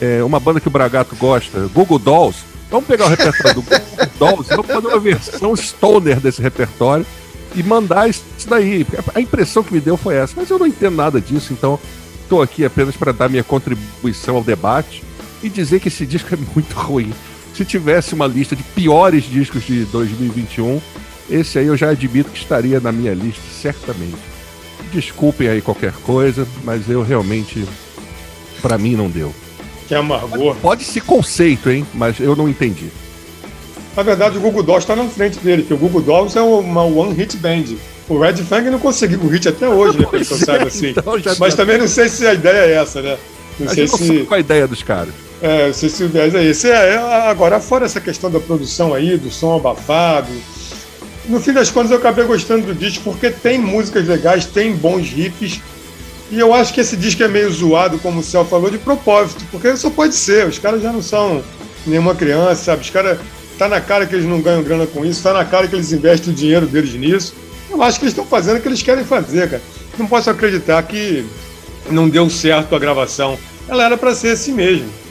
[0.00, 2.40] é, uma banda que o Bragato gosta, Google Dolls.
[2.68, 3.64] Vamos pegar o repertório do
[4.18, 7.06] Dolls, vamos fazer uma versão stoner desse repertório
[7.54, 8.84] e mandar isso daí.
[9.14, 11.78] A impressão que me deu foi essa, mas eu não entendo nada disso, então
[12.24, 15.04] estou aqui apenas para dar minha contribuição ao debate
[15.44, 17.12] e dizer que esse disco é muito ruim.
[17.54, 20.80] Se tivesse uma lista de piores discos de 2021,
[21.30, 24.16] esse aí eu já admito que estaria na minha lista, certamente.
[24.92, 27.64] Desculpem aí qualquer coisa, mas eu realmente,
[28.60, 29.32] para mim, não deu.
[29.86, 30.56] Que amargor.
[30.56, 31.86] Pode ser conceito, hein?
[31.94, 32.88] Mas eu não entendi.
[33.96, 36.82] Na verdade, o Google Dolls está na frente dele, que o Google Dolls é uma
[36.82, 37.64] One Hit Band.
[38.08, 40.06] O Red Fang não conseguiu o hit até hoje, né?
[40.12, 40.88] Eu saiba assim.
[40.88, 43.16] Então Mas também não sei se a ideia é essa, né?
[43.58, 44.12] Não a sei se.
[44.12, 45.14] Não qual a ideia dos caras.
[45.44, 46.70] É, se o viés é esse.
[46.70, 46.96] É, é,
[47.28, 50.32] agora, fora essa questão da produção aí, do som abafado.
[51.28, 55.10] No fim das contas, eu acabei gostando do disco porque tem músicas legais, tem bons
[55.10, 55.60] riffs
[56.30, 59.44] e eu acho que esse disco é meio zoado, como o Céu falou, de propósito,
[59.50, 61.42] porque só pode ser, os caras já não são
[61.86, 62.80] nenhuma criança, sabe?
[62.82, 63.18] Os caras,
[63.58, 65.92] tá na cara que eles não ganham grana com isso, tá na cara que eles
[65.92, 67.34] investem o dinheiro deles nisso.
[67.70, 69.62] Eu acho que eles estão fazendo o que eles querem fazer, cara.
[69.98, 71.24] Não posso acreditar que
[71.90, 73.38] não deu certo a gravação.
[73.68, 75.03] Ela era para ser assim mesmo.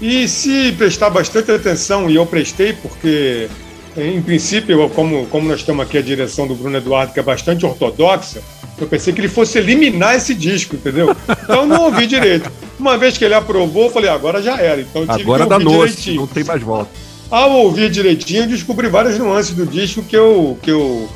[0.00, 3.48] E se prestar bastante atenção, e eu prestei porque,
[3.96, 7.66] em princípio, como, como nós temos aqui a direção do Bruno Eduardo, que é bastante
[7.66, 8.42] ortodoxa,
[8.80, 11.14] eu pensei que ele fosse eliminar esse disco, entendeu?
[11.44, 12.50] Então eu não ouvi direito.
[12.78, 14.80] Uma vez que ele aprovou, eu falei, agora já era.
[14.80, 16.20] Então tive agora que ouvir direitinho.
[16.22, 16.90] Não tem mais volta.
[17.30, 21.08] Ao ouvir direitinho, eu descobri várias nuances do disco que eu, que eu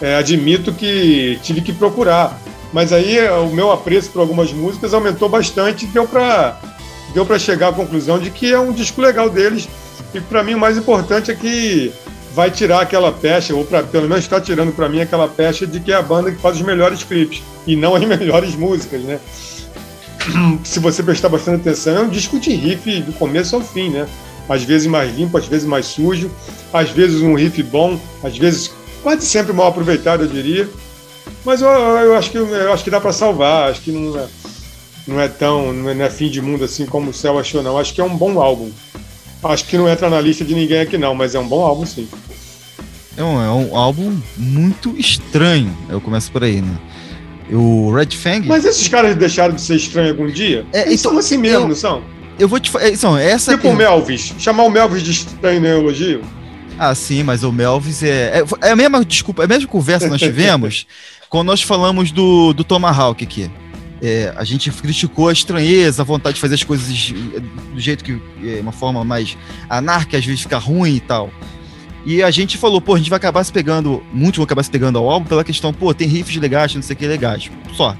[0.00, 2.40] é, admito que tive que procurar.
[2.72, 6.58] Mas aí o meu apreço por algumas músicas aumentou bastante e deu para
[7.14, 9.68] deu chegar à conclusão de que é um disco legal deles.
[10.14, 11.92] E para mim o mais importante é que
[12.34, 15.80] vai tirar aquela pecha, ou pra, pelo menos está tirando para mim aquela pecha de
[15.80, 19.20] que é a banda que faz os melhores clipes e não as melhores músicas, né?
[20.64, 24.06] Se você prestar bastante atenção, é um disco de riff do começo ao fim, né?
[24.48, 26.30] Às vezes mais limpo, às vezes mais sujo,
[26.72, 28.72] às vezes um riff bom, às vezes
[29.02, 30.68] quase sempre mal aproveitado, eu diria.
[31.44, 34.26] Mas eu, eu acho que eu acho que dá para salvar, acho que não é,
[35.06, 37.62] não é tão não é, não é fim de mundo assim como o Céu achou
[37.62, 37.78] não.
[37.78, 38.70] Acho que é um bom álbum.
[39.42, 41.84] Acho que não entra na lista de ninguém aqui, não, mas é um bom álbum,
[41.84, 42.08] sim.
[43.16, 45.76] É um, é um álbum muito estranho.
[45.88, 46.78] Eu começo por aí, né?
[47.50, 48.46] O Red Fang.
[48.46, 50.64] Mas esses caras deixaram de ser estranhos algum dia?
[50.72, 52.02] É, Eles então, são assim mesmo, eu, não são?
[52.38, 52.88] eu vou te falar.
[52.88, 54.32] Então, essa tipo o Melvis.
[54.38, 56.22] Chamar o Melvis de estranho no elogio?
[56.78, 58.40] Ah, sim, mas o Melvis é.
[58.40, 60.86] É, é a mesma desculpa, é a mesma conversa que nós tivemos
[61.28, 63.50] quando nós falamos do, do Tomahawk aqui.
[64.02, 67.12] É, a gente criticou a estranheza, a vontade de fazer as coisas
[67.72, 68.20] do jeito que.
[68.44, 69.38] É, uma forma mais
[69.70, 71.30] anárquica, às vezes fica ruim e tal.
[72.04, 74.70] E a gente falou, pô, a gente vai acabar se pegando, muitos vão acabar se
[74.70, 77.48] pegando ao álbum pela questão, pô, tem riffs legais, não sei o que legais.
[77.74, 77.96] Só.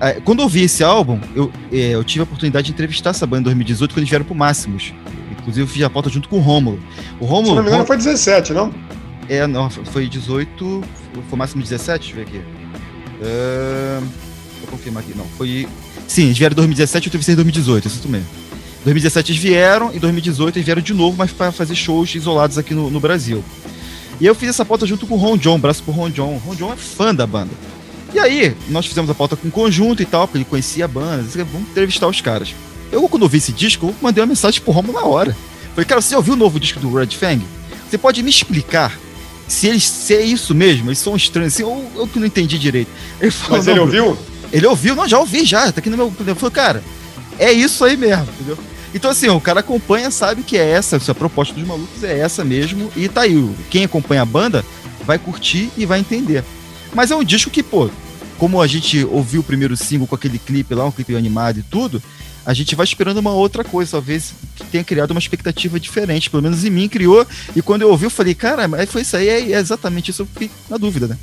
[0.00, 3.26] É, quando eu vi esse álbum, eu, é, eu tive a oportunidade de entrevistar essa
[3.26, 4.94] banda em 2018 quando eles vieram pro Máximos.
[5.32, 6.80] Inclusive, eu fiz a pauta junto com o Rômulo.
[7.18, 7.48] O Rômulo.
[7.48, 8.72] Se não me engano, foi 17, não?
[9.28, 10.82] É, não, foi 18.
[11.28, 12.44] Foi máximo 17, deixa eu ver aqui.
[13.20, 14.29] Uh,
[14.60, 15.24] vou confirmar aqui, não.
[15.36, 15.66] Foi.
[16.06, 18.26] Sim, eles vieram em 2017 e eu entrevistei em 2018, isso mesmo.
[18.84, 22.72] 2017 eles vieram, em 2018 eles vieram de novo, mas para fazer shows isolados aqui
[22.72, 23.44] no, no, Brasil.
[24.18, 26.34] E eu fiz essa pauta junto com o Ron John, braço pro Ron John.
[26.34, 27.50] O Ron John é fã da banda.
[28.12, 30.88] E aí, nós fizemos a pauta com o conjunto e tal, porque ele conhecia a
[30.88, 32.54] banda, disse, vamos entrevistar os caras.
[32.90, 35.36] Eu, quando vi esse disco, eu mandei uma mensagem pro Romo na hora.
[35.74, 37.40] Falei, cara, você ouviu o novo disco do Red Fang?
[37.88, 38.98] Você pode me explicar
[39.46, 40.88] se, eles, se é isso mesmo?
[40.88, 42.90] Eles são estranhos, assim, ou eu que não entendi direito.
[43.20, 44.18] Ele falou, Mas ele ouviu?
[44.52, 46.12] Ele ouviu, não, já ouvi, já, tá aqui no meu.
[46.20, 46.82] Ele falou, cara,
[47.38, 48.58] é isso aí mesmo, entendeu?
[48.92, 52.44] Então, assim, o cara acompanha, sabe que é essa, a proposta dos malucos é essa
[52.44, 53.48] mesmo, e tá aí.
[53.70, 54.64] Quem acompanha a banda
[55.04, 56.44] vai curtir e vai entender.
[56.92, 57.88] Mas é um disco que, pô,
[58.36, 61.62] como a gente ouviu o primeiro single com aquele clipe lá, um clipe animado e
[61.62, 62.02] tudo,
[62.44, 64.32] a gente vai esperando uma outra coisa, talvez
[64.72, 68.10] tenha criado uma expectativa diferente, pelo menos em mim criou, e quando eu ouvi eu
[68.10, 71.18] falei, cara, mas foi isso aí, é, exatamente isso, eu fiquei na dúvida, né?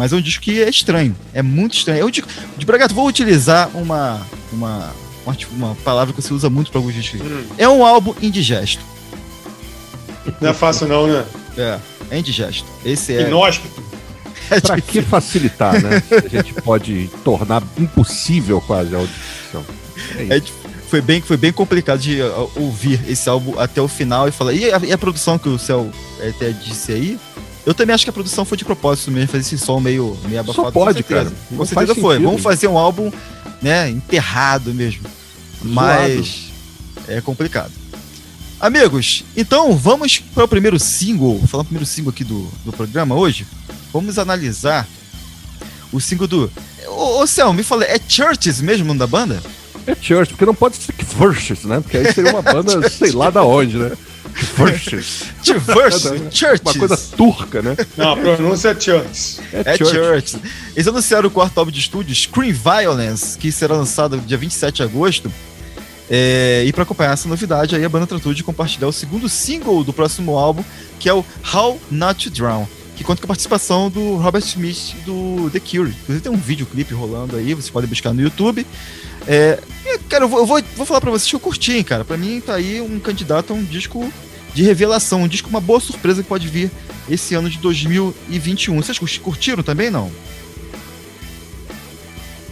[0.00, 1.98] Mas é um disco que é estranho, é muito estranho.
[1.98, 4.18] Eu digo, de Bragato, vou utilizar uma,
[4.50, 4.94] uma,
[5.26, 7.20] uma, uma, palavra que você usa muito para alguns discos.
[7.20, 7.44] Hum.
[7.58, 8.82] É um álbum indigesto.
[10.40, 11.22] Não é fácil não, né?
[11.54, 11.78] É,
[12.12, 12.64] é indigesto.
[12.82, 13.28] Esse é...
[13.28, 13.82] Inóspito.
[14.50, 16.02] É pra que facilitar, né?
[16.24, 19.66] A gente pode tornar impossível quase a audição.
[20.16, 20.42] É, é
[20.88, 24.54] foi, bem, foi bem complicado de uh, ouvir esse álbum até o final e falar.
[24.54, 25.90] E a, e a produção que o Céu
[26.26, 27.20] até disse aí?
[27.66, 30.40] Eu também acho que a produção foi de propósito mesmo, fazer esse som meio, meio
[30.40, 30.66] abafado.
[30.66, 31.32] Só pode, com cara.
[31.56, 32.18] Com certeza foi.
[32.18, 33.12] Vamos fazer um álbum,
[33.60, 35.02] né, enterrado mesmo.
[35.62, 35.74] Zoado.
[35.74, 36.50] Mas
[37.06, 37.72] é complicado.
[38.58, 41.38] Amigos, então vamos para o primeiro single.
[41.38, 43.46] Vou falar o primeiro single aqui do, do programa hoje.
[43.92, 44.86] Vamos analisar
[45.92, 46.50] o single do.
[46.86, 49.42] Ô, ô Céu, me fala, é Churches mesmo o nome da banda?
[49.86, 51.80] É Church, porque não pode ser Churches, né?
[51.80, 53.92] Porque aí seria uma banda, sei lá da onde, né?
[54.34, 55.24] Churches.
[56.30, 56.60] Churches.
[56.64, 57.76] Uma coisa turca, né?
[57.96, 59.40] Não, a pronúncia é Church.
[59.52, 60.38] É, é Church.
[60.74, 64.82] Eles anunciaram o quarto álbum de estúdio, Screen Violence, que será lançado dia 27 de
[64.82, 65.32] agosto.
[66.08, 69.84] É, e para acompanhar essa novidade, aí a banda tratou de compartilhar o segundo single
[69.84, 70.64] do próximo álbum,
[70.98, 72.66] que é o How Not to Drown
[73.00, 75.88] que conta com a participação do Robert Smith do The Cure.
[75.88, 78.66] Inclusive tem um videoclipe rolando aí, você pode buscar no YouTube.
[79.32, 79.60] É,
[80.08, 82.04] cara, eu vou, eu vou, falar pra vocês que eu curti, cara.
[82.04, 84.12] Pra mim tá aí um candidato a um disco
[84.52, 86.68] de revelação, um disco, uma boa surpresa que pode vir
[87.08, 88.74] esse ano de 2021.
[88.82, 90.10] Vocês curtiram também, não?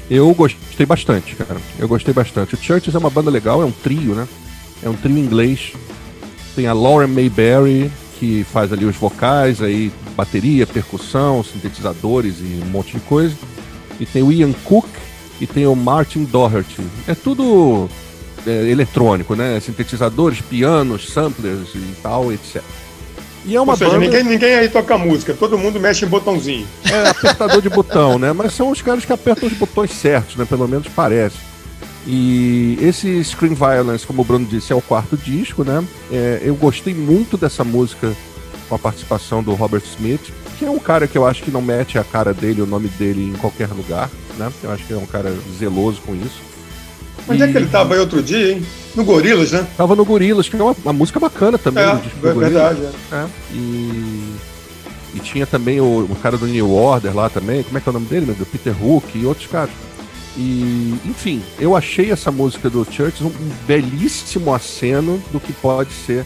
[0.08, 1.60] Eu gostei bastante, cara.
[1.80, 2.54] Eu gostei bastante.
[2.54, 4.28] O Churches é uma banda legal, é um trio, né?
[4.80, 5.72] É um trio inglês.
[6.54, 12.70] Tem a Lauren Mayberry, que faz ali os vocais, aí bateria, percussão, sintetizadores e um
[12.70, 13.34] monte de coisa.
[13.98, 14.86] E tem o Ian Cook
[15.40, 16.82] e tem o Martin Doherty.
[17.06, 17.88] É tudo
[18.46, 19.60] é, eletrônico, né?
[19.60, 22.62] Sintetizadores, pianos, samplers e tal, etc.
[23.44, 24.04] E é uma Ou seja, banda...
[24.04, 26.66] ninguém, ninguém aí toca música, todo mundo mexe em botãozinho.
[26.84, 28.32] É, apertador de botão, né?
[28.32, 30.44] Mas são os caras que apertam os botões certos, né?
[30.44, 31.36] Pelo menos parece.
[32.06, 35.84] E esse Scream Violence, como o Bruno disse, é o quarto disco, né?
[36.10, 38.14] É, eu gostei muito dessa música
[38.68, 41.62] com a participação do Robert Smith, que é um cara que eu acho que não
[41.62, 44.50] mete a cara dele, o nome dele em qualquer lugar, né?
[44.62, 46.40] Eu acho que é um cara zeloso com isso.
[47.28, 47.44] Onde e...
[47.44, 48.66] é que ele tava aí outro dia, hein?
[48.94, 49.66] No Gorilas, né?
[49.76, 51.84] Tava no Gorilas, que é uma, uma música bacana também.
[51.84, 52.82] É, é verdade.
[53.12, 53.14] É.
[53.14, 53.26] é.
[53.52, 54.34] E...
[55.14, 57.90] e tinha também o, o, cara do New Order lá também, como é que é
[57.90, 58.48] o nome dele, meu Deus?
[58.48, 59.70] Peter Hook e outros caras.
[60.36, 63.32] E, enfim, eu achei essa música do Church um
[63.66, 66.24] belíssimo aceno do que pode ser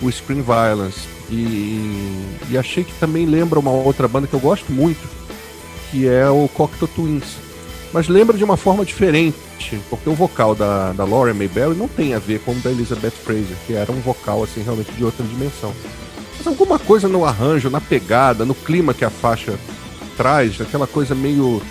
[0.00, 1.11] o Screen Violence.
[1.32, 5.00] E, e, achei que também lembra uma outra banda que eu gosto muito,
[5.90, 7.38] que é o Cocteau Twins.
[7.90, 9.38] Mas lembra de uma forma diferente,
[9.88, 13.12] porque o vocal da, da Lauren Mayberry não tem a ver com o da Elizabeth
[13.12, 15.72] Fraser, que era um vocal assim realmente de outra dimensão.
[16.36, 19.58] Mas alguma coisa no arranjo, na pegada, no clima que a faixa
[20.18, 21.62] traz, aquela coisa meio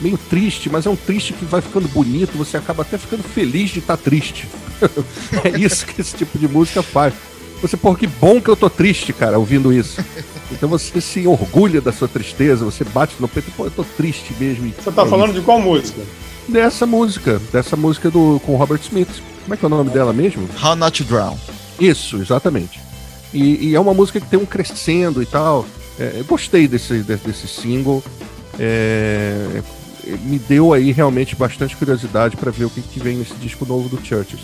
[0.00, 3.70] meio triste, mas é um triste que vai ficando bonito, você acaba até ficando feliz
[3.70, 4.48] de estar tá triste.
[5.44, 7.14] é isso que esse tipo de música faz.
[7.62, 10.04] Você, pô, que bom que eu tô triste, cara, ouvindo isso.
[10.50, 13.84] Então você se orgulha da sua tristeza, você bate no peito e, pô, eu tô
[13.84, 14.70] triste mesmo.
[14.78, 15.40] Você tá é falando isso.
[15.40, 16.02] de qual música?
[16.48, 19.22] dessa música, dessa música do com Robert Smith.
[19.42, 20.48] Como é que é o nome dela mesmo?
[20.62, 21.36] How Not to Drown.
[21.80, 22.80] Isso, exatamente.
[23.32, 25.66] E, e é uma música que tem um crescendo e tal.
[25.98, 28.02] É, eu gostei desse, desse, desse single.
[28.58, 29.62] É,
[30.24, 33.88] me deu aí realmente bastante curiosidade para ver o que, que vem nesse disco novo
[33.88, 34.40] do Churches.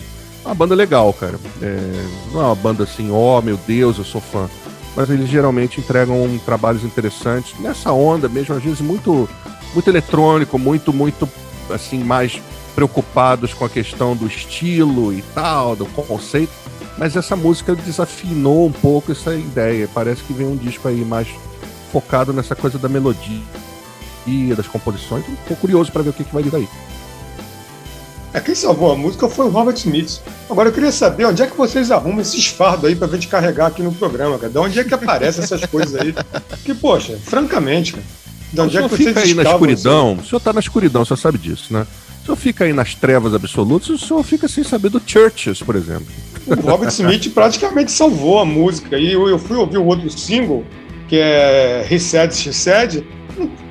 [0.49, 1.39] Uma banda legal, cara.
[1.61, 4.49] É, não é uma banda assim, ó, oh, meu Deus, eu sou fã.
[4.97, 9.29] Mas eles geralmente entregam trabalhos interessantes nessa onda mesmo, às vezes muito,
[9.75, 11.29] muito eletrônico, muito, muito
[11.69, 12.41] assim, mais
[12.75, 16.53] preocupados com a questão do estilo e tal, do conceito.
[16.97, 19.87] Mas essa música desafinou um pouco essa ideia.
[19.93, 21.29] Parece que vem um disco aí mais
[21.93, 23.43] focado nessa coisa da melodia,
[24.57, 25.29] das composições.
[25.29, 26.69] Estou curioso para ver o que, que vai vir daí.
[28.33, 30.21] É, quem salvou a música foi o Robert Smith.
[30.51, 33.67] Agora eu queria saber onde é que vocês arrumam esses fardos aí pra gente carregar
[33.67, 34.53] aqui no programa, cara.
[34.53, 36.15] De onde é que aparecem essas coisas aí?
[36.65, 38.05] Que, poxa, francamente, cara.
[38.53, 41.03] De onde o é que vocês fica aí na escuridão, o senhor tá na escuridão,
[41.03, 41.87] o senhor sabe disso, né?
[42.23, 45.77] O senhor fica aí nas trevas absolutas, o senhor fica sem saber do Churches, por
[45.77, 46.07] exemplo.
[46.47, 48.99] O Robert Smith praticamente salvou a música.
[48.99, 50.65] E eu, eu fui ouvir o outro single,
[51.09, 53.05] que é He Said, She Said,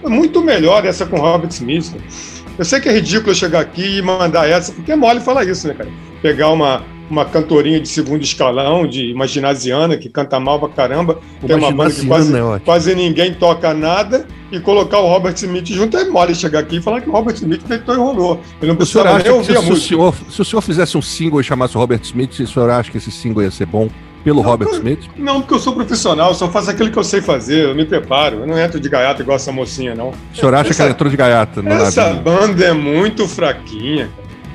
[0.04, 1.92] é muito melhor essa com Robert Smith.
[1.92, 2.37] Cara.
[2.58, 5.68] Eu sei que é ridículo chegar aqui e mandar essa, porque é mole falar isso,
[5.68, 5.90] né, cara?
[6.22, 11.20] Pegar uma, uma cantorinha de segundo escalão, de uma ginasiana que canta mal pra caramba,
[11.40, 15.36] uma tem uma banda que quase, é quase ninguém toca nada, e colocar o Robert
[15.36, 18.42] Smith junto é mole chegar aqui e falar que o Robert Smith deitou e rolou.
[18.62, 19.76] Ele não precisava nem ouvir a música.
[19.76, 22.48] Se o, senhor, se o senhor fizesse um single e chamasse o Robert Smith, o
[22.48, 23.90] senhor acha que esse single ia ser bom?
[24.28, 25.00] Pelo não, Robert Smith?
[25.16, 28.40] Não, porque eu sou profissional, só faço aquilo que eu sei fazer, eu me preparo.
[28.40, 30.10] Eu não entro de gaiata igual essa mocinha, não.
[30.10, 31.64] O senhor acha essa, que ela entrou de gaiata?
[31.66, 34.10] Essa banda é muito fraquinha.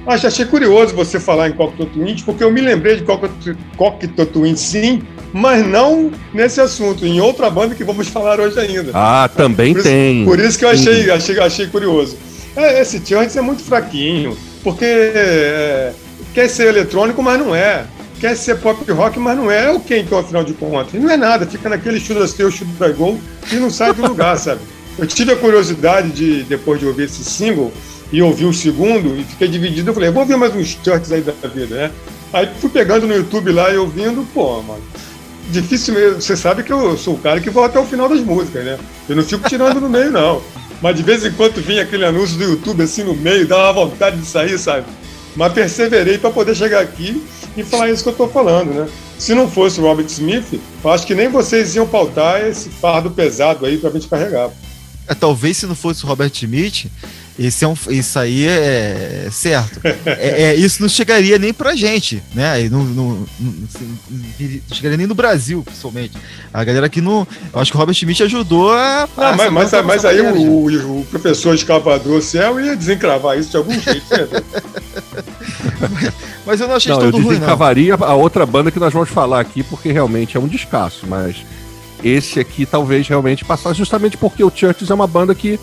[0.07, 3.03] Acho, achei curioso você falar em Cocteau Twins, porque eu me lembrei de
[3.75, 5.01] Cocteau Twins sim,
[5.33, 8.91] mas não nesse assunto, em outra banda que vamos falar hoje ainda.
[8.93, 10.19] Ah, também por tem.
[10.19, 12.19] Isso, por isso que eu achei, achei, achei curioso.
[12.55, 15.93] É, esse Church é muito fraquinho, porque é,
[16.35, 17.87] quer ser eletrônico, mas não é
[18.23, 20.95] quer ser pop rock, mas não é, o que então, afinal de contas?
[20.95, 24.61] Não é nada, fica naquele shoot seu, da gol e não sai do lugar, sabe?
[24.97, 27.73] Eu tive a curiosidade de, depois de ouvir esse single,
[28.13, 31.23] e ouvir o segundo, e fiquei dividido, eu falei, vou ouvir mais uns shorts aí
[31.23, 31.91] da vida, né?
[32.33, 34.83] Aí fui pegando no YouTube lá e ouvindo, pô, mano,
[35.51, 38.21] difícil mesmo, você sabe que eu sou o cara que vou até o final das
[38.21, 38.79] músicas, né?
[39.09, 40.41] Eu não fico tirando no meio, não.
[40.81, 44.19] Mas de vez em quando vinha aquele anúncio do YouTube assim no meio, uma vontade
[44.19, 44.87] de sair, sabe?
[45.35, 47.21] Mas perseverei para poder chegar aqui
[47.57, 48.89] e falar isso que eu estou falando, né?
[49.19, 53.11] Se não fosse o Robert Smith, eu acho que nem vocês iam pautar esse fardo
[53.11, 54.51] pesado aí para a gente carregar.
[55.07, 56.87] É, talvez se não fosse o Robert Smith,
[57.39, 59.81] esse é um, isso aí é certo.
[60.07, 62.69] é, é, isso não chegaria nem pra gente, né?
[62.69, 66.13] Não, não, não, não, chegaria nem no Brasil, principalmente.
[66.53, 67.27] A galera aqui não.
[67.53, 69.09] Eu acho que o Robert Smith ajudou a.
[69.17, 73.57] Não, mas, mas, mas aí o, o, o, professor escavador céu ia desencravar isso de
[73.57, 74.43] algum jeito, né?
[76.47, 77.35] mas eu não achei não, todo eu ruim.
[77.35, 81.37] desencavaria a outra banda que nós vamos falar aqui, porque realmente é um descasso, mas
[82.03, 85.59] esse aqui talvez realmente passasse justamente porque o Churches é uma banda que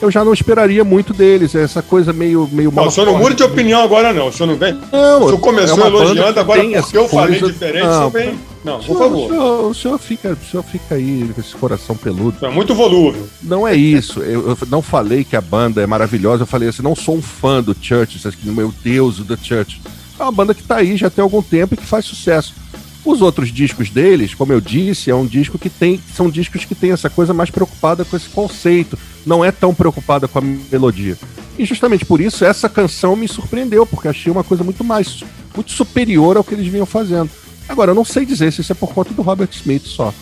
[0.00, 1.54] eu já não esperaria muito deles.
[1.54, 2.48] É essa coisa meio.
[2.52, 4.28] meio não, o senhor não muda de opinião agora, não.
[4.28, 4.78] O senhor não vem.
[4.92, 8.38] Não, o senhor começou é elogiando, agora porque eu falei diferente, não, o senhor vem.
[8.68, 9.24] Não, por favor.
[9.24, 12.44] O senhor, o senhor, fica, o senhor fica aí com esse coração peludo.
[12.44, 13.26] É muito volúvel.
[13.42, 14.20] Não é isso.
[14.20, 16.42] Eu, eu, não falei que a banda é maravilhosa.
[16.42, 18.20] Eu falei assim, não sou um fã do Church.
[18.44, 19.80] Meu Deus, do Church.
[20.18, 22.54] É uma banda que tá aí já tem algum tempo e que faz sucesso.
[23.04, 25.98] Os outros discos deles, como eu disse, é um disco que tem.
[26.14, 28.98] São discos que tem essa coisa mais preocupada com esse conceito.
[29.24, 31.16] Não é tão preocupada com a melodia.
[31.58, 35.24] E justamente por isso, essa canção me surpreendeu, porque achei uma coisa muito mais.
[35.54, 37.30] muito superior ao que eles vinham fazendo.
[37.68, 40.12] Agora, eu não sei dizer se isso é por conta do Robert Smith só.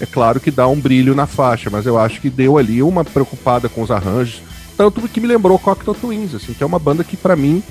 [0.00, 3.04] É claro que dá um brilho na faixa, mas eu acho que deu ali uma
[3.04, 4.40] preocupada com os arranjos.
[4.76, 7.62] Tanto que me lembrou Cocktail Twins, assim, que é uma banda que para mim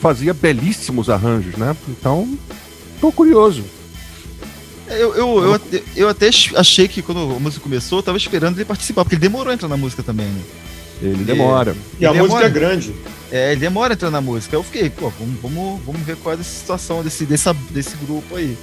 [0.00, 1.76] fazia belíssimos arranjos, né?
[1.88, 2.38] Então,
[3.00, 3.64] tô curioso.
[4.86, 5.60] Eu, eu, eu,
[5.96, 9.22] eu, até achei que quando a música começou, eu tava esperando ele participar, porque ele
[9.22, 10.40] demorou a entrar na música também, né?
[11.02, 11.74] Ele demora.
[11.98, 12.28] E, a demora.
[12.28, 12.94] música é grande.
[13.34, 14.54] É, demora entrar na música.
[14.54, 18.36] Eu fiquei, pô, vamos, vamos, vamos ver qual é a situação desse, dessa, desse grupo
[18.36, 18.56] aí.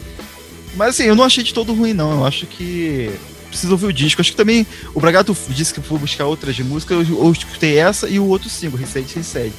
[0.78, 2.09] Mas assim, eu não achei de todo ruim, não.
[2.09, 3.11] Eu acho que
[3.49, 4.22] precisa ouvir o disco.
[4.22, 4.65] Acho que também
[4.95, 6.93] o Bragato disse que foi buscar outras de música.
[6.93, 9.51] Eu, eu escutei essa e o outro single, Reset Reset.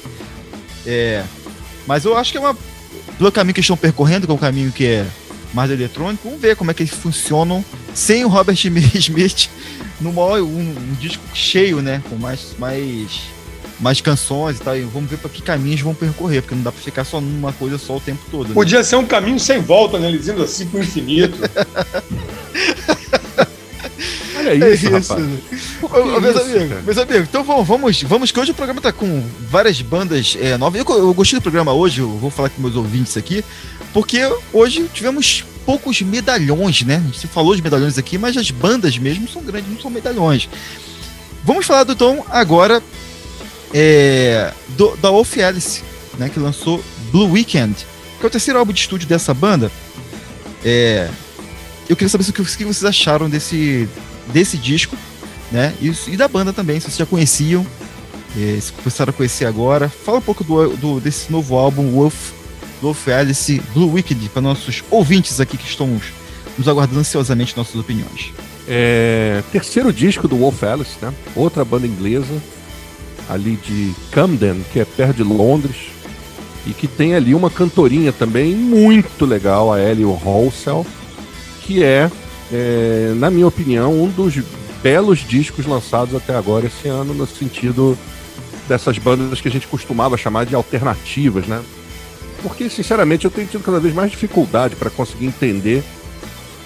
[0.86, 1.22] É.
[1.86, 2.56] Mas eu acho que é uma.
[3.18, 5.06] Pelo caminho que estão percorrendo, que é um caminho que é
[5.52, 6.22] mais eletrônico.
[6.24, 9.50] Vamos ver como é que eles funcionam sem o Robert Smith
[10.00, 12.02] maior, um, um, disco cheio, né?
[12.08, 13.20] Com mais, mais,
[13.82, 14.76] mais canções e tal.
[14.76, 17.52] E vamos ver para que caminhos vão percorrer, porque não dá para ficar só numa
[17.52, 18.48] coisa só o tempo todo.
[18.48, 18.54] Né?
[18.54, 20.08] Podia ser um caminho sem volta, né?
[20.08, 21.36] Eles indo assim pro infinito.
[24.38, 25.14] Olha isso, é isso.
[25.82, 29.22] Ô, meus amigos, meus amigos, então vamos, vamos, vamos que hoje o programa tá com
[29.48, 30.80] várias bandas é, novas.
[30.80, 33.44] Eu, eu gostei do programa hoje, eu vou falar com meus ouvintes aqui,
[33.92, 34.20] porque
[34.52, 36.96] hoje tivemos poucos medalhões, né?
[36.96, 40.48] A gente falou de medalhões aqui, mas as bandas mesmo são grandes, não são medalhões.
[41.44, 42.82] Vamos falar do Tom agora
[43.72, 45.82] é, do, da Wolf Alice,
[46.18, 46.28] né?
[46.28, 47.74] Que lançou Blue Weekend,
[48.18, 49.70] que é o terceiro álbum de estúdio dessa banda.
[50.64, 51.08] É,
[51.88, 53.88] eu queria saber o que, que vocês acharam desse,
[54.32, 54.96] desse disco,
[55.50, 55.74] né?
[55.80, 57.66] E, e, da banda também, se vocês já conheciam,
[58.36, 59.88] é, se começaram a conhecer agora.
[59.88, 62.32] Fala um pouco do, do desse novo álbum, Wolf,
[62.80, 66.00] Wolf Alice, Blue Wicked, para nossos ouvintes aqui que estão
[66.56, 68.32] nos aguardando ansiosamente nossas opiniões.
[68.68, 71.12] É, terceiro disco do Wolf Alice, né?
[71.34, 72.40] Outra banda inglesa,
[73.28, 75.76] ali de Camden, que é perto de Londres,
[76.66, 80.86] e que tem ali uma cantorinha também muito legal, a Ellie Halsell
[81.62, 82.10] que é,
[82.52, 84.34] é, na minha opinião, um dos
[84.82, 87.96] belos discos lançados até agora esse ano, no sentido
[88.68, 91.62] dessas bandas que a gente costumava chamar de alternativas, né?
[92.42, 95.84] Porque, sinceramente, eu tenho tido cada vez mais dificuldade para conseguir entender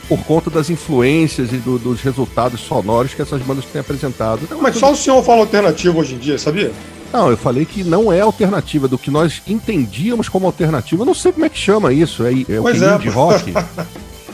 [0.09, 4.41] por conta das influências e do, dos resultados sonoros que essas bandas têm apresentado.
[4.43, 6.73] Então, Mas só o senhor fala alternativa hoje em dia, sabia?
[7.13, 11.03] Não, eu falei que não é alternativa, do que nós entendíamos como alternativa.
[11.03, 12.25] Eu não sei como é que chama isso.
[12.25, 12.95] É, é o que é.
[12.95, 13.55] indie rock?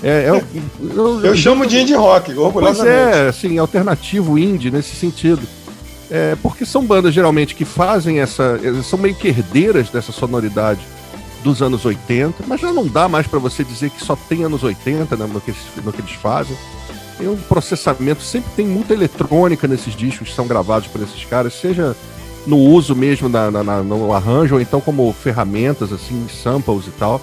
[0.02, 0.42] É, é eu,
[0.80, 2.94] eu, eu, chamo de indie rock, orgulhosamente.
[2.94, 5.42] Pois é, assim, alternativo indie nesse sentido.
[6.10, 8.58] É, porque são bandas geralmente que fazem essa.
[8.82, 10.80] são meio que herdeiras dessa sonoridade
[11.42, 14.62] dos anos 80, mas já não dá mais para você dizer que só tem anos
[14.62, 16.56] 80 né, no, que, no que eles fazem.
[17.18, 21.54] Tem um processamento, sempre tem muita eletrônica nesses discos que são gravados por esses caras,
[21.54, 21.96] seja
[22.46, 26.90] no uso mesmo na, na, na, no arranjo, ou então como ferramentas, assim, samples e
[26.90, 27.20] tal.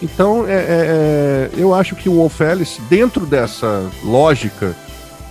[0.00, 2.40] Então, é, é, é, eu acho que o Wolf
[2.88, 4.76] dentro dessa lógica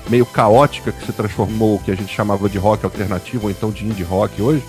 [0.09, 3.71] meio caótica que se transformou o que a gente chamava de rock alternativo, ou então
[3.71, 4.63] de indie rock hoje,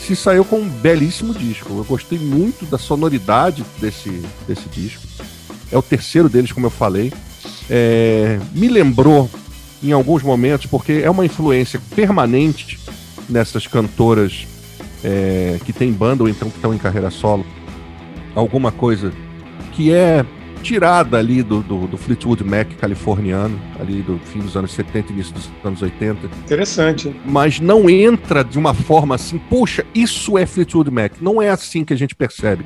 [0.00, 1.72] se saiu com um belíssimo disco.
[1.76, 5.02] Eu gostei muito da sonoridade desse, desse disco.
[5.70, 7.12] É o terceiro deles, como eu falei.
[7.68, 9.30] É, me lembrou
[9.82, 12.78] em alguns momentos, porque é uma influência permanente
[13.28, 14.46] nessas cantoras
[15.02, 17.44] é, que tem banda ou então que estão em carreira solo
[18.34, 19.12] alguma coisa
[19.72, 20.24] que é
[20.64, 25.14] tirada ali do, do, do, Fleetwood Mac californiano, ali do fim dos anos 70 e
[25.14, 26.26] início dos anos 80.
[26.26, 27.14] Interessante.
[27.24, 31.12] Mas não entra de uma forma assim, puxa, isso é Fleetwood Mac.
[31.20, 32.64] Não é assim que a gente percebe.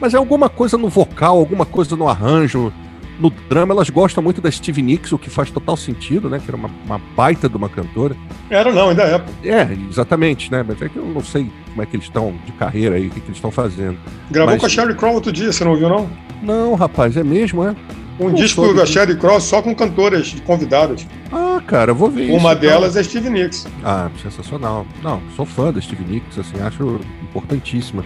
[0.00, 2.72] Mas é alguma coisa no vocal, alguma coisa no arranjo,
[3.18, 6.38] no drama, elas gostam muito da Stevie Nicks, o que faz total sentido, né?
[6.38, 8.16] Que era uma, uma baita de uma cantora.
[8.50, 9.48] Era não, ainda é.
[9.48, 10.64] É, exatamente, né?
[10.66, 13.10] Mas é que eu não sei como é que eles estão de carreira aí, o
[13.10, 13.96] que, que eles estão fazendo.
[14.30, 14.60] Gravou Mas...
[14.60, 16.08] com a Sherry Crow outro dia, você não viu, não?
[16.42, 17.74] Não, rapaz, é mesmo, é?
[18.18, 21.06] Um não disco da Sherry Crow só com cantoras convidadas.
[21.32, 23.00] Ah, cara, eu vou ver Uma isso, delas cara.
[23.00, 23.66] é Stevie Nicks.
[23.82, 24.86] Ah, sensacional.
[25.02, 28.04] Não, sou fã da Stevie Nicks, assim, acho importantíssima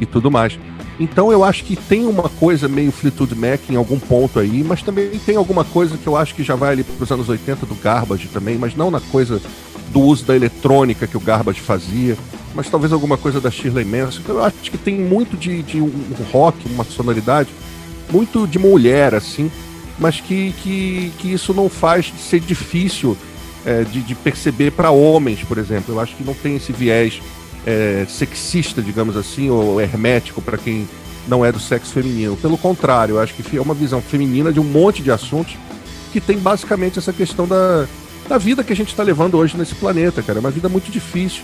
[0.00, 0.58] e tudo mais.
[1.00, 4.82] Então eu acho que tem uma coisa meio Fleetwood Mac em algum ponto aí, mas
[4.82, 7.66] também tem alguma coisa que eu acho que já vai ali para os anos 80
[7.66, 9.40] do Garbage também, mas não na coisa
[9.90, 12.16] do uso da eletrônica que o Garbage fazia,
[12.54, 14.22] mas talvez alguma coisa da Shirley Manson.
[14.28, 17.50] Eu acho que tem muito de, de um rock, uma sonoridade,
[18.10, 19.50] muito de mulher, assim,
[19.98, 23.16] mas que, que, que isso não faz ser difícil
[23.64, 25.94] é, de, de perceber para homens, por exemplo.
[25.94, 27.20] Eu acho que não tem esse viés
[27.66, 30.88] é, sexista, digamos assim, ou hermético para quem
[31.28, 32.36] não é do sexo feminino.
[32.36, 35.56] Pelo contrário, eu acho que é uma visão feminina de um monte de assuntos
[36.12, 37.86] que tem basicamente essa questão da,
[38.28, 40.38] da vida que a gente está levando hoje nesse planeta, cara.
[40.38, 41.42] É uma vida muito difícil.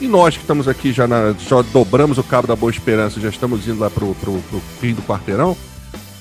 [0.00, 3.28] E nós que estamos aqui já, na, já dobramos o cabo da Boa Esperança, já
[3.28, 4.42] estamos indo lá pro, pro,
[4.80, 5.56] fim do quarteirão,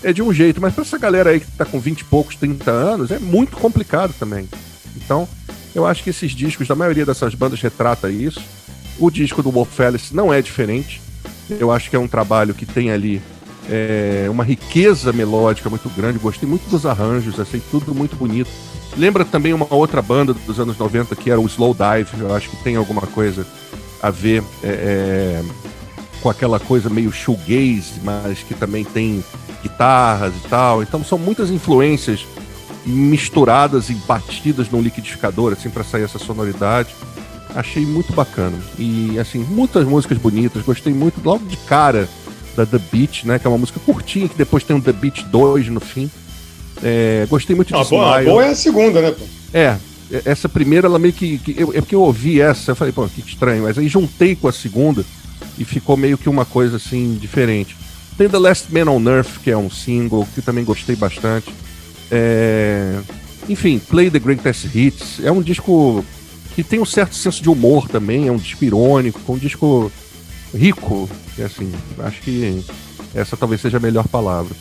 [0.04, 0.60] é de um jeito.
[0.60, 3.56] Mas para essa galera aí que está com 20 e poucos, 30 anos, é muito
[3.58, 4.50] complicado também.
[4.98, 5.28] Então,
[5.74, 8.42] eu acho que esses discos da maioria dessas bandas retrata isso.
[9.00, 11.02] O disco do Wolf Alice não é diferente.
[11.50, 13.22] Eu acho que é um trabalho que tem ali
[13.70, 16.20] é, uma riqueza melódica muito grande.
[16.20, 18.50] Gostei muito dos arranjos, achei tudo muito bonito.
[18.98, 22.22] Lembra também uma outra banda dos anos 90 que era o Slow Dive.
[22.22, 23.46] Eu acho que tem alguma coisa
[24.02, 25.44] a ver é, é,
[26.22, 29.24] com aquela coisa meio shoegaze, mas que também tem
[29.62, 30.82] guitarras e tal.
[30.82, 32.26] Então são muitas influências
[32.86, 36.90] misturadas e batidas num liquidificador, assim, para sair essa sonoridade.
[37.56, 38.58] Achei muito bacana.
[38.78, 40.64] E, assim, muitas músicas bonitas.
[40.64, 42.08] Gostei muito logo de cara
[42.56, 43.40] da The Beat, né?
[43.40, 46.10] Que é uma música curtinha, que depois tem um The Beat 2 no fim.
[46.84, 49.26] É, gostei muito de boa, A boa é a segunda, né, pô?
[49.54, 49.78] É,
[50.26, 51.38] essa primeira, ela meio que.
[51.40, 54.36] que eu, é porque eu ouvi essa, eu falei, pô, que estranho, mas aí juntei
[54.36, 55.06] com a segunda
[55.58, 57.76] e ficou meio que uma coisa assim diferente.
[58.18, 61.54] Tem The Last Man on Earth, que é um single, que também gostei bastante.
[62.12, 63.00] É,
[63.48, 65.20] enfim, Play the Greatest Hits.
[65.24, 66.04] É um disco
[66.56, 69.92] que tem um certo senso de humor também, é um disco irônico, um disco
[70.54, 71.10] rico,
[71.44, 72.64] assim, acho que
[73.14, 74.56] essa talvez seja a melhor palavra.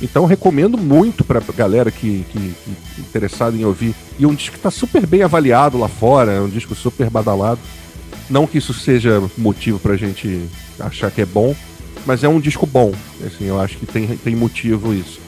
[0.00, 3.94] Então recomendo muito pra galera que, que, que interessada em ouvir.
[4.18, 7.60] E um disco que está super bem avaliado lá fora, é um disco super badalado.
[8.28, 10.46] Não que isso seja motivo pra gente
[10.78, 11.54] achar que é bom,
[12.04, 12.92] mas é um disco bom.
[13.24, 15.20] Assim, eu acho que tem, tem motivo isso.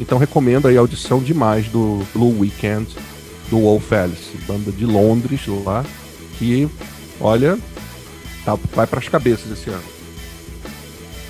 [0.00, 2.86] Então recomendo aí a audição demais do Blue Weekend
[3.54, 5.84] do Wolf Alice, banda de Londres lá,
[6.38, 6.68] que
[7.20, 7.56] olha,
[8.44, 9.82] tá, vai para as cabeças esse ano.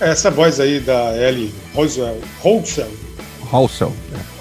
[0.00, 2.90] Essa voz aí da Ellie Roswell, Holsell.
[3.42, 4.34] Holsell, é.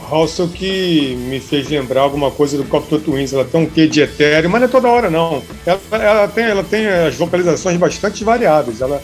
[0.56, 3.34] Que me fez lembrar alguma coisa do Cocteau Twins.
[3.34, 5.42] Ela tem um quê de etéreo, mas não é toda hora não.
[5.66, 8.80] Ela, ela, tem, ela tem as vocalizações bastante variadas.
[8.80, 9.02] Ela,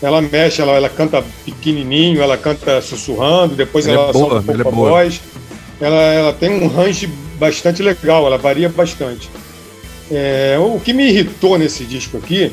[0.00, 4.42] ela mexe, ela, ela canta pequenininho, ela canta sussurrando, depois ela, ela é solta um
[4.42, 5.20] pouco é a voz.
[5.80, 9.30] Ela, ela tem um range bastante legal, ela varia bastante.
[10.10, 12.52] É, o que me irritou nesse disco aqui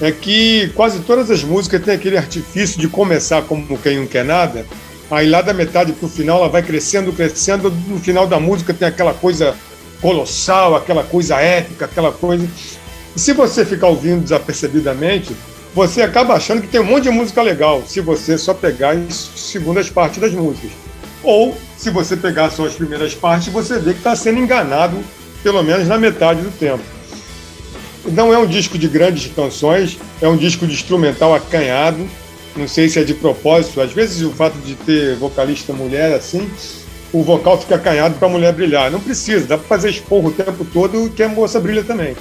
[0.00, 4.24] é que quase todas as músicas têm aquele artifício de começar como quem não quer
[4.24, 4.66] nada,
[5.10, 8.74] aí lá da metade para o final ela vai crescendo, crescendo, no final da música
[8.74, 9.54] tem aquela coisa
[10.00, 12.46] colossal, aquela coisa épica, aquela coisa.
[13.16, 15.34] E se você ficar ouvindo desapercebidamente,
[15.74, 19.14] você acaba achando que tem um monte de música legal, se você só pegar as
[19.36, 20.70] segundas partes das músicas.
[21.26, 24.96] Ou, se você pegar só as primeiras partes, você vê que está sendo enganado,
[25.42, 26.84] pelo menos na metade do tempo.
[28.12, 32.08] Não é um disco de grandes canções, é um disco de instrumental acanhado.
[32.56, 33.80] Não sei se é de propósito.
[33.80, 36.48] Às vezes, o fato de ter vocalista mulher assim,
[37.12, 38.88] o vocal fica acanhado para a mulher brilhar.
[38.88, 42.16] Não precisa, dá para fazer esporro o tempo todo que a moça brilha também.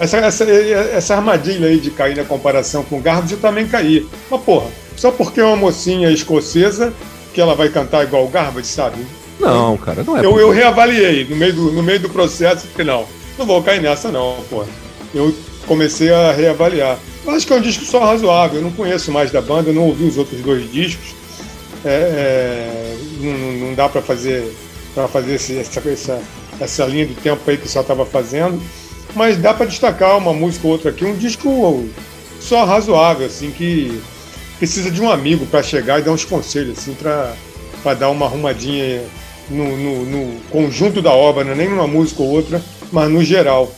[0.00, 4.04] Essa, essa, essa armadilha aí de cair na comparação com o Garbage eu também caí.
[4.28, 4.66] Mas, porra,
[4.96, 6.92] só porque é uma mocinha escocesa
[7.32, 8.96] que ela vai cantar igual o Garbage, sabe?
[9.40, 10.24] Não, cara, não é.
[10.24, 13.06] Eu, eu reavaliei no meio, do, no meio do processo e não,
[13.38, 14.64] não vou cair nessa não, pô.
[15.14, 15.34] Eu
[15.66, 16.98] comecei a reavaliar.
[17.24, 19.74] Eu acho que é um disco só razoável, eu não conheço mais da banda, eu
[19.74, 21.14] não ouvi os outros dois discos.
[21.84, 24.52] É, é, não, não, dá para fazer
[24.94, 26.22] para fazer esse, essa, essa,
[26.60, 28.60] essa linha do tempo aí que só estava fazendo,
[29.16, 31.88] mas dá para destacar uma música ou outra aqui, um disco
[32.38, 34.00] só razoável, assim, que
[34.62, 37.34] precisa de um amigo para chegar e dar uns conselhos, assim, para
[37.94, 39.02] dar uma arrumadinha
[39.50, 41.52] no, no, no, conjunto da obra, né?
[41.52, 43.74] nem numa música ou outra, mas no geral.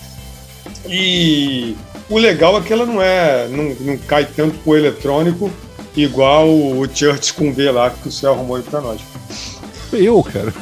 [0.86, 1.74] E
[2.10, 5.50] o legal é que ela não é, não, não cai tanto pro eletrônico
[5.96, 9.00] igual o Church com V lá que o céu arrumou aí pra nós.
[9.90, 10.52] Eu, cara.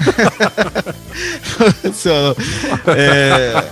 [2.96, 3.64] é,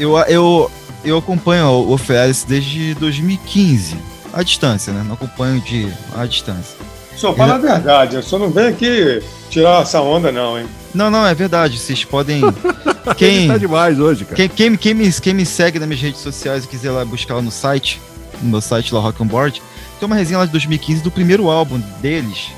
[0.00, 0.70] eu, eu,
[1.04, 5.02] eu acompanho o Félix desde 2015 à distância, né?
[5.06, 6.76] Não acompanho de à distância.
[7.16, 10.66] Só fala a verdade, eu só não venho aqui tirar essa onda, não, hein?
[10.94, 11.78] Não, não, é verdade.
[11.78, 12.40] Vocês podem.
[13.16, 14.36] Quem, tá demais hoje, cara.
[14.36, 17.34] Quem, quem, quem, me, quem me segue nas minhas redes sociais e quiser lá buscar
[17.34, 18.00] lá no site,
[18.42, 19.62] no meu site lá, Rock on Board,
[19.98, 22.48] tem uma resenha lá de 2015 do primeiro álbum deles.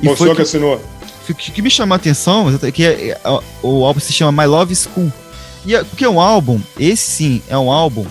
[0.00, 0.80] E Mostrou foi que, que assinou.
[1.28, 3.18] O que, que me chamou a atenção é que é, é,
[3.62, 5.12] o álbum se chama My Love School.
[5.64, 8.06] E é, porque é um álbum, esse sim, é um álbum.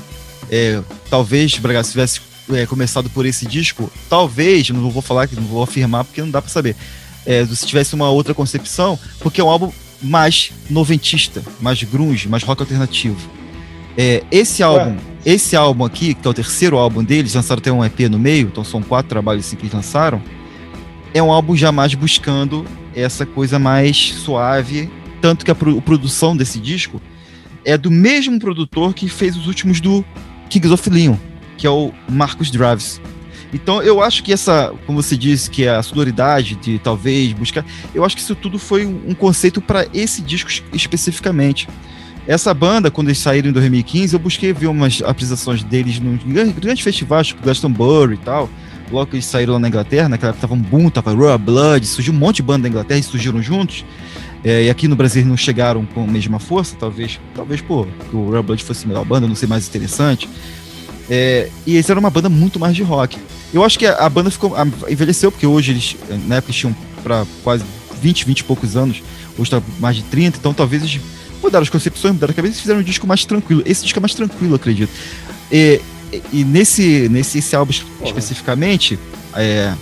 [0.49, 2.21] É, talvez o Braga tivesse
[2.55, 6.41] é, começado por esse disco, talvez, não vou falar não vou afirmar porque não dá
[6.41, 6.75] para saber.
[7.25, 9.71] É, se tivesse uma outra concepção, porque é um álbum
[10.01, 13.17] mais noventista, mais grunge, mais rock alternativo.
[13.97, 17.83] É, esse álbum, esse álbum aqui, que é o terceiro álbum deles, lançaram até um
[17.83, 20.21] EP no meio, então são quatro trabalhos assim que eles lançaram.
[21.13, 24.89] É um álbum jamais buscando essa coisa mais suave,
[25.21, 27.01] tanto que a, pro, produção desse disco
[27.63, 30.03] é do mesmo produtor que fez os últimos do
[30.49, 31.15] Kings of Leon,
[31.61, 32.99] que é o Marcos Drives.
[33.53, 37.63] Então eu acho que essa, como você disse, que é a sonoridade de talvez buscar,
[37.93, 41.67] eu acho que isso tudo foi um conceito para esse disco especificamente.
[42.25, 46.81] Essa banda, quando eles saíram em 2015, eu busquei ver umas apresentações deles num grande
[46.81, 48.49] festivais, tipo Glastonbury e tal.
[48.91, 51.85] Logo que eles saíram lá na Inglaterra, naquela época tava um boom, tava Royal Blood,
[51.85, 53.85] surgiu um monte de banda da Inglaterra e surgiram juntos.
[54.43, 58.15] É, e aqui no Brasil não chegaram com a mesma força, talvez, talvez, pô, que
[58.15, 60.27] o Royal Blood fosse a melhor banda, não sei mais interessante.
[61.13, 63.17] É, e eles eram uma banda muito mais de rock.
[63.53, 66.73] Eu acho que a, a banda ficou a, envelheceu, porque hoje eles, na época, tinham
[67.03, 67.65] para quase
[68.01, 69.03] 20, 20 e poucos anos,
[69.37, 71.01] hoje tá mais de 30, então talvez eles
[71.43, 73.61] mudaram as concepções, mudaram a cabeça e fizeram um disco mais tranquilo.
[73.65, 74.89] Esse disco é mais tranquilo, acredito.
[75.51, 75.81] E,
[76.31, 77.73] e nesse, nesse esse álbum
[78.05, 78.97] especificamente,
[79.35, 79.73] é,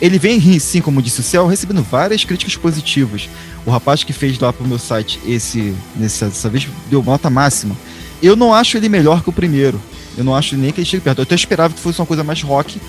[0.00, 3.28] ele vem, sim, como disse o Céu, recebendo várias críticas positivas.
[3.64, 7.76] O rapaz que fez lá pro meu site esse, nessa, dessa vez deu nota máxima.
[8.22, 9.80] Eu não acho ele melhor que o primeiro.
[10.16, 11.18] Eu não acho nem que ele chegue perto.
[11.18, 12.80] Eu até esperava que fosse uma coisa mais rock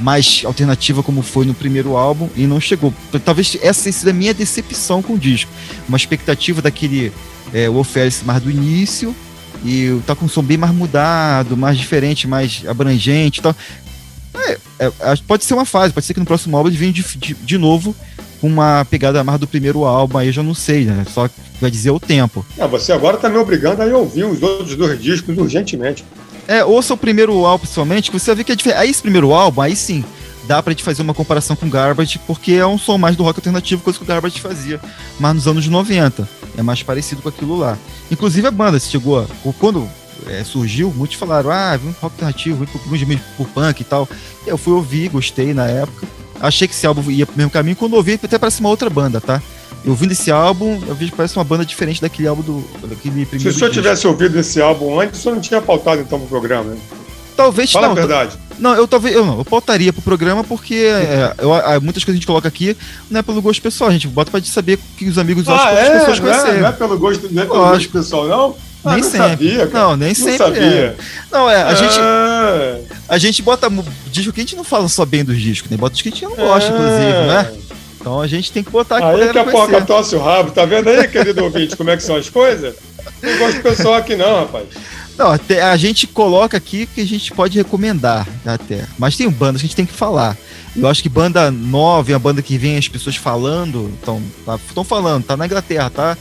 [0.00, 2.92] mais alternativa como foi no primeiro álbum e não chegou.
[3.24, 5.50] Talvez essa tenha sido a minha decepção com o disco.
[5.88, 7.12] Uma expectativa daquele
[7.52, 9.14] é, Wolf Alice mais do início
[9.64, 13.56] e tá com um som bem mais mudado, mais diferente, mais abrangente e tal.
[14.34, 14.92] É, é,
[15.26, 17.58] pode ser uma fase, pode ser que no próximo álbum ele venha de, de, de
[17.58, 17.94] novo
[18.40, 21.04] com uma pegada mais do primeiro álbum, aí eu já não sei, né?
[21.08, 21.30] Só
[21.60, 22.44] vai dizer o tempo.
[22.58, 26.04] É, você agora tá me obrigando a ouvir os outros dois discos urgentemente.
[26.52, 28.78] É, ouça o primeiro álbum somente, que você vai ver que é diferente.
[28.78, 30.04] Aí esse primeiro álbum, aí sim,
[30.44, 33.38] dá pra gente fazer uma comparação com Garbage, porque é um som mais do rock
[33.38, 34.78] alternativo, coisa que o Garbage fazia,
[35.18, 36.28] mas nos anos 90.
[36.54, 37.78] É mais parecido com aquilo lá.
[38.10, 39.26] Inclusive a banda chegou,
[39.58, 39.88] quando
[40.26, 44.06] é, surgiu, muitos falaram, ah, vem rock alternativo, vem por, por punk e tal.
[44.46, 46.06] Eu fui ouvir, gostei na época.
[46.38, 47.76] Achei que esse álbum ia pro mesmo caminho.
[47.76, 49.40] Quando ouvi, até parece uma outra banda, tá?
[49.84, 52.64] Eu ouvindo esse álbum, eu vi que parece uma banda diferente daquele álbum do.
[52.86, 56.00] Daquele primeiro Se o senhor tivesse ouvido esse álbum antes, o senhor não tinha pautado
[56.00, 56.76] então pro programa, né?
[57.36, 57.92] Talvez Fala não.
[57.92, 58.38] a verdade.
[58.58, 59.16] Não, eu talvez.
[59.16, 62.46] Eu não, eu pautaria pro programa porque é, eu, muitas coisas que a gente coloca
[62.46, 62.76] aqui
[63.10, 65.72] não é pelo gosto pessoal, a gente bota pra gente saber que os amigos ah,
[65.72, 65.82] é?
[65.82, 66.44] as pessoas conhecem.
[66.44, 68.56] Não, é, não é pelo gosto, não é pelo gosto pessoal, não?
[68.84, 69.28] Ah, nem sempre.
[69.28, 70.38] Sabia, não, nem não sempre.
[70.38, 70.62] Sabia.
[70.62, 70.96] É.
[71.30, 71.74] Não, é, a ah.
[71.74, 71.98] gente.
[73.08, 73.68] A gente bota
[74.10, 75.76] disco que a gente não fala só bem dos discos, né?
[75.76, 76.74] Bota disco que a gente não gosta, é.
[76.74, 77.52] inclusive, né?
[78.02, 80.64] Então a gente tem que botar aqui Aí que a porca tosse o rabo, tá
[80.64, 82.74] vendo aí, querido ouvinte, como é que são as coisas?
[83.22, 84.66] Não gosto pessoal aqui não, rapaz.
[85.16, 88.86] Não, a gente coloca aqui que a gente pode recomendar até.
[88.98, 90.36] Mas tem bandas que a gente tem que falar.
[90.74, 94.58] Eu acho que banda nova, é a banda que vem as pessoas falando, estão tá,
[94.84, 96.18] falando, tá na Inglaterra, tá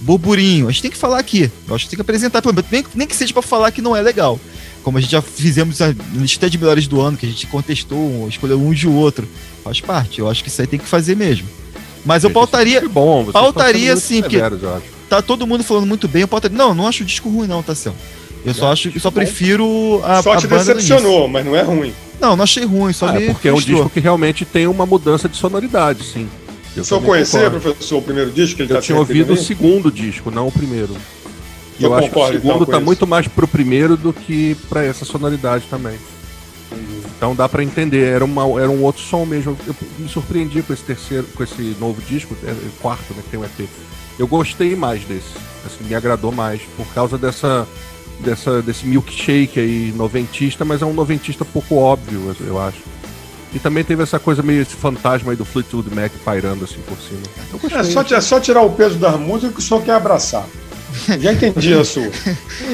[0.00, 0.68] burburinho.
[0.68, 1.50] A gente tem que falar aqui.
[1.66, 4.00] Eu acho que tem que apresentar, nem, nem que seja para falar que não é
[4.00, 4.38] legal.
[4.84, 8.28] Como a gente já fizemos a lista de melhores do ano, que a gente contestou,
[8.28, 9.26] escolheu um de outro.
[9.64, 10.20] Faz parte.
[10.20, 11.48] Eu acho que isso aí tem que fazer mesmo.
[12.04, 12.86] Mas eu pautaria.
[12.86, 14.38] Bom, pautaria sim, porque
[15.08, 16.22] tá todo mundo falando muito bem.
[16.22, 16.56] Eu pautaria.
[16.56, 17.96] Não, não acho o disco ruim, não, tá certo.
[18.44, 20.22] Eu só acho que só prefiro a.
[20.22, 21.94] Só a te decepcionou, mas não é ruim.
[22.20, 24.86] Não, não achei ruim, só ah, é porque é um disco que realmente tem uma
[24.86, 26.28] mudança de sonoridade, sim.
[26.76, 29.90] Eu senhor conhecia, professor, o primeiro disco que ele Eu tá tinha ouvido o segundo
[29.90, 30.94] disco, não o primeiro.
[31.80, 34.84] Eu, eu acho que o segundo então, tá muito mais pro primeiro do que para
[34.84, 35.98] essa sonoridade também.
[37.16, 39.56] Então dá para entender, era, uma, era um outro som mesmo.
[39.66, 43.30] Eu me surpreendi com esse terceiro, com esse novo disco, é, é quarto, né, que
[43.30, 43.68] tem um EP.
[44.18, 45.32] Eu gostei mais desse,
[45.66, 47.66] assim, me agradou mais por causa dessa
[48.20, 52.78] dessa desse milkshake aí noventista, mas é um noventista pouco óbvio, eu acho.
[53.52, 56.98] E também teve essa coisa meio esse fantasma aí do Fleetwood Mac pairando assim por
[56.98, 57.22] cima.
[57.78, 60.46] É só, é só tirar o peso das músicas que o senhor quer abraçar.
[61.20, 62.10] Já entendi a sua.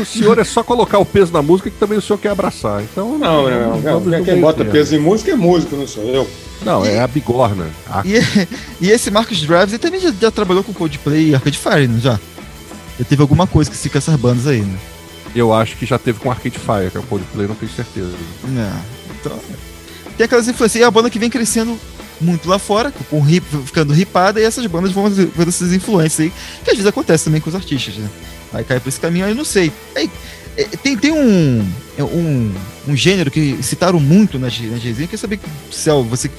[0.01, 2.83] O senhor é só colocar o peso na música que também o senhor quer abraçar.
[2.83, 4.01] Então, não, não, não.
[4.01, 6.29] não quem bota peso em música é músico, não sou eu.
[6.65, 7.67] Não, é a bigorna.
[7.89, 8.03] A...
[8.05, 8.21] E,
[8.81, 11.99] e, esse Marcos Drives, ele também já, já, trabalhou com Coldplay e Arcade Fire, não
[11.99, 12.21] já?
[12.99, 14.79] Já teve alguma coisa que se com essas bandas aí, né?
[15.35, 18.13] Eu acho que já teve com Arcade Fire, que é o Coldplay, não tenho certeza.
[18.45, 18.81] Não,
[19.19, 19.39] então
[20.21, 20.83] tem aquelas influências.
[20.83, 21.79] E a banda que vem crescendo
[22.21, 26.33] muito lá fora, com hip, ficando ripada, e essas bandas vão vendo essas influências aí,
[26.65, 28.09] que às vezes acontece também com os artistas, né?
[28.53, 29.73] Aí cai por esse caminho, aí não sei.
[29.95, 30.11] Aí,
[30.57, 31.67] é, tem, tem um,
[31.97, 32.53] é, um,
[32.89, 35.39] um gênero que citaram muito nas, nas resenhas, quer saber
[35.71, 36.31] se você,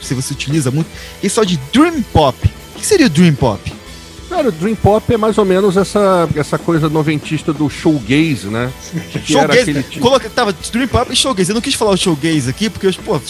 [0.00, 0.88] se você utiliza muito,
[1.20, 2.36] que é só de Dream Pop.
[2.74, 3.72] O que seria Dream Pop?
[4.28, 8.72] Cara, o Dream Pop é mais ou menos essa, essa coisa noventista do showgaze, né?
[9.24, 9.82] showgaze.
[9.84, 10.00] Tipo...
[10.00, 11.50] Coloca, tava Dream Pop e showgaze.
[11.50, 13.20] Eu não quis falar o showgaze aqui, porque, pô...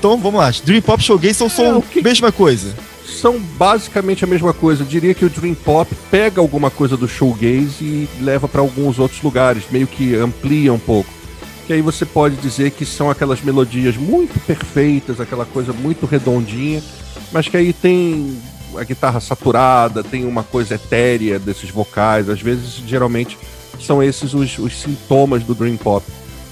[0.00, 0.50] Então, vamos lá.
[0.64, 2.00] Dream Pop e showgaze são, são é, que...
[2.00, 2.74] mesma coisa.
[3.04, 4.82] São basicamente a mesma coisa.
[4.82, 8.98] Eu diria que o Dream Pop pega alguma coisa do showgaze e leva para alguns
[8.98, 11.10] outros lugares, meio que amplia um pouco.
[11.66, 16.82] Que aí você pode dizer que são aquelas melodias muito perfeitas, aquela coisa muito redondinha,
[17.30, 18.38] mas que aí tem
[18.78, 22.30] a guitarra saturada, tem uma coisa etérea desses vocais.
[22.30, 23.36] Às vezes, geralmente,
[23.78, 26.02] são esses os, os sintomas do Dream Pop.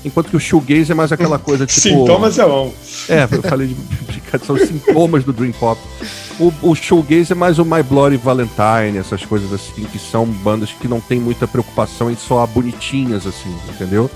[0.09, 1.81] Enquanto que o shoegaze é mais aquela coisa tipo.
[1.81, 2.75] Sintomas é bom.
[3.09, 3.77] É, eu falei de
[4.45, 5.81] são os sintomas do Dream Pop.
[6.39, 10.71] O, o shoegaze é mais o My Bloody Valentine, essas coisas assim, que são bandas
[10.71, 14.11] que não tem muita preocupação em soar bonitinhas, assim, entendeu?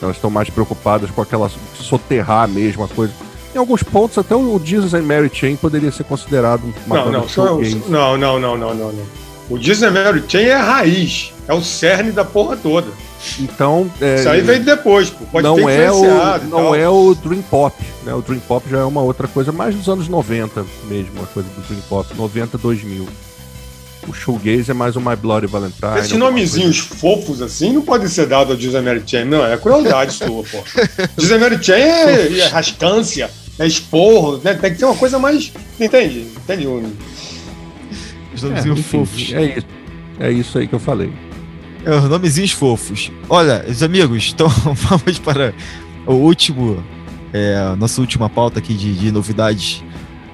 [0.00, 3.12] Elas estão mais preocupadas com aquela soterrar mesmo a coisa.
[3.54, 7.28] Em alguns pontos, até o Jesus and Mary Chain poderia ser considerado uma não, não,
[7.28, 9.06] só, não, não, não, não, não, não.
[9.48, 12.88] O Jesus and Mary Chain é a raiz, é o cerne da porra toda.
[13.40, 13.90] Então.
[14.00, 15.24] É, Isso aí veio depois, pô.
[15.26, 17.74] Pode não é o Não é o Dream Pop,
[18.04, 18.14] né?
[18.14, 21.48] O Dream Pop já é uma outra coisa, mais dos anos 90 mesmo, a coisa
[21.48, 23.06] do Dream Pop, 90, 2000.
[24.08, 25.98] O shoegaze é mais o My Bloody Valentine.
[25.98, 27.00] Esses nomezinhos coisa.
[27.00, 29.44] fofos assim não podem ser dados ao Disney Chain, não.
[29.44, 30.62] É crueldade sua, pô.
[31.16, 34.54] Disney Chain é, é rascância é esporro, né?
[34.54, 35.52] Tem que ser uma coisa mais.
[35.80, 36.26] Entende?
[36.36, 36.66] Entende?
[38.34, 39.32] Os nomezinhos é, fofos.
[39.32, 39.66] É isso.
[40.18, 41.12] É isso aí que eu falei.
[41.86, 43.12] É, os nomezinhos fofos.
[43.28, 45.54] Olha, os amigos, então vamos para
[46.04, 46.82] o último
[47.32, 49.84] é, nossa última pauta aqui de, de novidades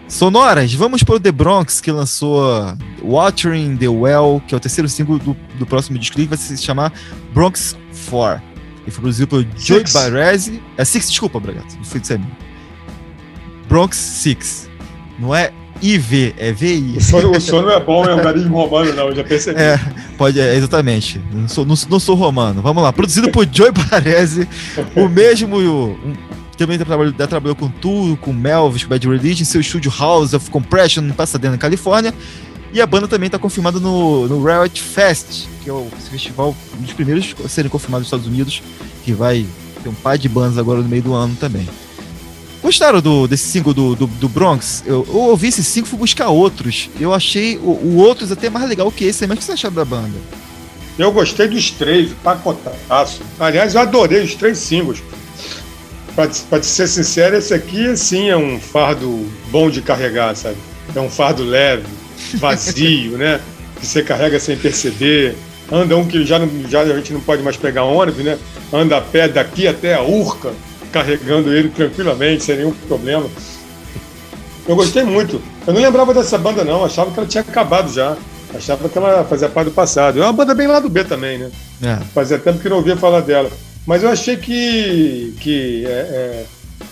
[0.08, 0.72] sonoras.
[0.72, 2.42] Vamos para o The Bronx, que lançou
[3.04, 6.56] Watering the Well, que é o terceiro single do, do próximo disco, que vai se
[6.56, 6.90] chamar
[7.34, 7.76] Bronx
[8.08, 8.42] 4.
[8.86, 10.62] E foi produzido por Joey Barresi.
[10.78, 11.76] É Six, desculpa, Bragato.
[11.76, 12.20] Não fui dizer.
[13.68, 14.70] Bronx Six.
[15.18, 15.52] Não é
[15.82, 16.94] IV, é VI.
[16.96, 19.60] O som, o som não é bom, é um garimpo romano, não, eu já percebi.
[19.60, 19.78] É,
[20.16, 21.20] pode, é, exatamente.
[21.32, 22.62] Não sou, não, não, sou romano.
[22.62, 22.92] Vamos lá.
[22.92, 24.48] Produzido por Joey Barresi,
[24.94, 25.58] o mesmo.
[25.58, 30.48] Um, também trabalhou, trabalhou com Tool, com Melvis, com Bad Religion, seu estúdio House of
[30.50, 32.14] Compression em Pasadena, Califórnia.
[32.72, 36.82] E a banda também está confirmada no, no Riot Fest, que é o festival, um
[36.82, 38.62] dos primeiros a serem confirmados nos Estados Unidos,
[39.04, 39.44] que vai
[39.82, 41.68] ter um par de bandas agora no meio do ano também.
[42.62, 44.84] Gostaram do, desse single do, do, do Bronx?
[44.86, 46.88] Eu, eu, ouvi esse single fui buscar outros.
[47.00, 49.26] Eu achei o, o, outros até mais legal que esse.
[49.26, 50.16] Mas o que você achou da banda?
[50.96, 53.22] Eu gostei dos três, pacotaço.
[53.40, 55.02] Aliás, eu adorei os três singles.
[56.14, 60.56] Para ser sincero, esse aqui sim é um fardo bom de carregar, sabe?
[60.94, 61.86] É um fardo leve,
[62.34, 63.40] vazio, né?
[63.80, 65.34] Que você carrega sem perceber.
[65.70, 68.38] Anda um que já, não, já a gente não pode mais pegar ônibus, né?
[68.72, 70.52] Anda a pé daqui até a Urca,
[70.92, 73.28] carregando ele tranquilamente, sem nenhum problema.
[74.68, 75.42] Eu gostei muito.
[75.66, 76.84] Eu não lembrava dessa banda, não.
[76.84, 78.16] Achava que ela tinha acabado já.
[78.54, 80.20] Achava que ela fazia parte do passado.
[80.20, 81.50] É uma banda bem lá do B também, né?
[81.82, 81.96] É.
[82.14, 83.50] Fazia tempo que não ouvia falar dela.
[83.86, 86.44] Mas eu achei que, que é, é,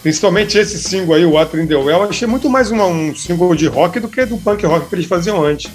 [0.03, 3.14] principalmente esse single aí, o Water in the Well, eu achei muito mais uma, um
[3.14, 5.70] single de rock do que do punk rock que eles faziam antes.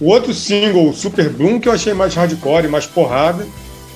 [0.00, 3.46] O outro single, Super Bloom, que eu achei mais hardcore, mais porrada.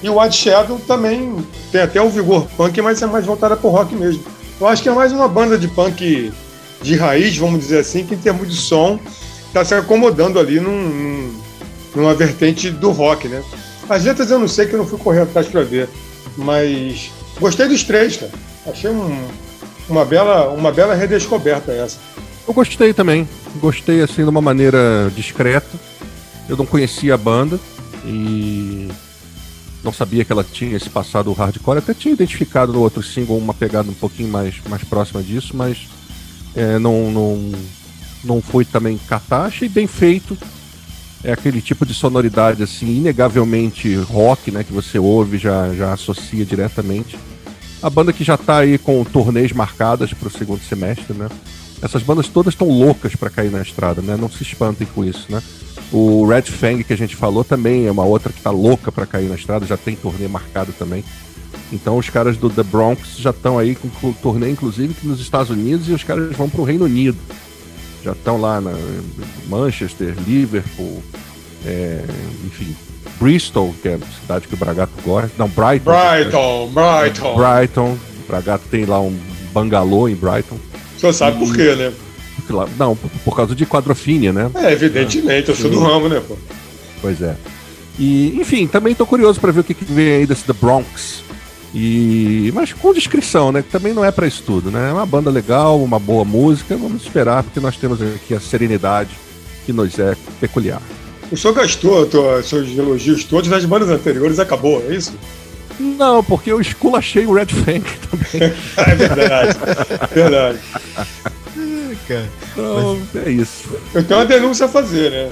[0.04, 1.34] E o White Shadow também
[1.72, 4.22] tem até o vigor punk, mas é mais voltada pro rock mesmo.
[4.60, 6.30] Eu acho que é mais uma banda de punk
[6.82, 9.00] de raiz, vamos dizer assim, que em termos de som
[9.46, 11.34] está se acomodando ali num,
[11.94, 13.42] numa vertente do rock, né?
[13.88, 15.88] As letras eu não sei que eu não fui correr atrás para ver.
[16.36, 18.32] Mas gostei dos três, cara.
[18.66, 19.26] Achei um,
[19.88, 21.96] uma, bela, uma bela redescoberta essa.
[22.46, 23.26] Eu gostei também.
[23.54, 25.80] Gostei assim de uma maneira discreta.
[26.46, 27.58] Eu não conhecia a banda
[28.04, 28.90] e
[29.84, 31.78] não sabia que ela tinha esse passado hardcore.
[31.78, 35.86] Até tinha identificado no outro single uma pegada um pouquinho mais, mais próxima disso, mas
[36.56, 37.52] é, não, não,
[38.24, 39.44] não foi também catar.
[39.44, 40.36] Achei bem feito
[41.24, 46.44] é aquele tipo de sonoridade assim, inegavelmente rock, né, que você ouve já já associa
[46.44, 47.18] diretamente.
[47.82, 51.28] A banda que já está aí com turnês marcadas para o segundo semestre, né?
[51.82, 54.16] Essas bandas todas estão loucas para cair na estrada, né?
[54.16, 55.42] Não se espantem com isso, né?
[55.94, 59.06] O Red Fang que a gente falou também é uma outra que está louca para
[59.06, 61.04] cair na estrada, já tem turnê marcado também.
[61.72, 65.88] Então os caras do The Bronx já estão aí com turnê, inclusive, nos Estados Unidos,
[65.88, 67.16] e os caras vão para o Reino Unido
[68.04, 68.74] já estão lá na
[69.48, 71.02] Manchester, Liverpool,
[71.64, 72.04] é,
[72.44, 72.76] enfim,
[73.18, 75.30] Bristol, que é a cidade que o Bragato gosta.
[75.38, 75.90] Não, Brighton.
[75.90, 77.34] Brighton, Brighton.
[77.34, 77.92] Brighton.
[77.92, 79.18] O Bragato tem lá um
[79.52, 80.58] bangalô em Brighton.
[80.98, 81.46] Senhor sabe e...
[81.46, 81.92] por quê, né?
[82.78, 84.50] Não, por causa de quadrofínia, né?
[84.54, 86.36] É, evidentemente, eu sou do ramo, né, pô?
[87.00, 87.36] Pois é.
[87.98, 91.22] E, enfim, também estou curioso para ver o que, que vem aí desse The Bronx.
[91.74, 93.62] E mas com descrição, né?
[93.62, 94.90] Que também não é para estudo, né?
[94.90, 96.76] É uma banda legal, uma boa música.
[96.76, 99.10] Vamos esperar porque nós temos aqui a serenidade
[99.66, 100.80] que nos é peculiar.
[101.32, 105.14] O senhor gastou os seus elogios todos nas bandas anteriores, acabou, é isso?
[105.80, 108.52] Não, porque eu esculachei o Red Fang também.
[108.76, 109.58] é verdade,
[110.12, 110.58] verdade.
[112.04, 113.68] Então, é isso.
[113.92, 115.30] Eu tenho uma denúncia a fazer, né?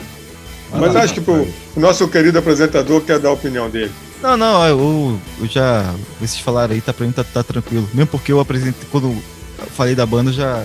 [0.73, 1.47] Mas ah, acho que pro,
[1.77, 3.93] o nosso querido apresentador quer dar a opinião dele.
[4.23, 5.95] Não, não, eu, eu já.
[6.19, 7.89] Vocês falaram aí, tá pra mim tá, tá tranquilo.
[7.93, 8.89] Mesmo porque eu apresentei.
[8.91, 9.23] Quando eu
[9.77, 10.65] falei da banda, já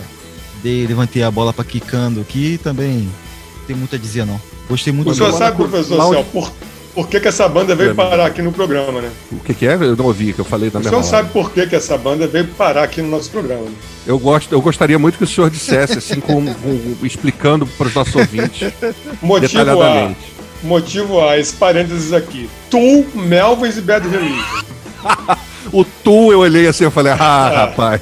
[0.64, 4.40] dei, levantei a bola pra quicando aqui e também não tem muito a dizer, não.
[4.70, 6.52] Gostei muito O senhor sabe, professor Céu, por,
[6.98, 9.12] por que, que essa banda veio parar aqui no programa, né?
[9.32, 9.76] O que, que é?
[9.76, 11.96] Eu não ouvi, que eu falei da minha O senhor sabe por que, que essa
[11.96, 13.66] banda veio parar aqui no nosso programa.
[13.66, 13.76] Né?
[14.08, 17.94] Eu, gosto, eu gostaria muito que o senhor dissesse, assim, com, com explicando para os
[17.94, 18.74] nossos ouvintes.
[19.22, 20.12] Motivo A
[20.64, 22.50] Motivo A, esse parênteses aqui.
[22.72, 24.64] Tu, Melvins e Bad Religion.
[25.72, 27.56] o Tu eu olhei assim, eu falei, ah, é.
[27.58, 28.02] rapaz.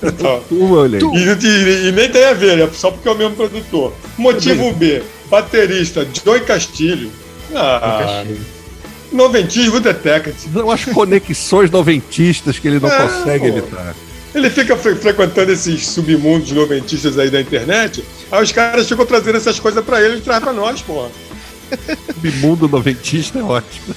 [0.00, 1.00] Então, tu eu olhei.
[1.00, 3.92] E, e, e, nem tem a ver, é só porque é o mesmo produtor.
[4.16, 7.10] Motivo B, baterista Joey Castilho.
[7.54, 8.24] Ah,
[9.12, 10.36] noventismo detected.
[10.52, 13.58] Não as conexões noventistas que ele não é, consegue pô.
[13.58, 13.94] evitar.
[14.34, 19.36] Ele fica fre frequentando esses submundos noventistas aí da internet, aí os caras ficam trazendo
[19.36, 21.10] essas coisas pra ele e traz pra nós, porra.
[22.12, 23.94] Submundo noventista é ótimo.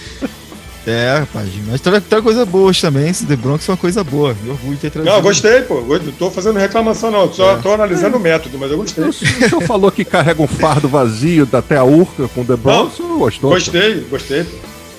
[0.90, 3.10] É, rapaz, mas tem, tem coisa boa também.
[3.10, 4.36] Esse The Bronx é uma coisa boa.
[4.42, 5.14] Me orgulho de ter trazido.
[5.14, 5.82] Não, gostei, pô.
[5.82, 7.32] Não tô fazendo reclamação, não.
[7.32, 7.62] Só é.
[7.62, 9.04] tô analisando o método, mas eu gostei.
[9.04, 12.98] O senhor falou que carrega um fardo vazio até a Urca com The Bronx.
[12.98, 13.52] Não, gostou?
[13.52, 14.10] Gostei, pô.
[14.10, 14.48] gostei.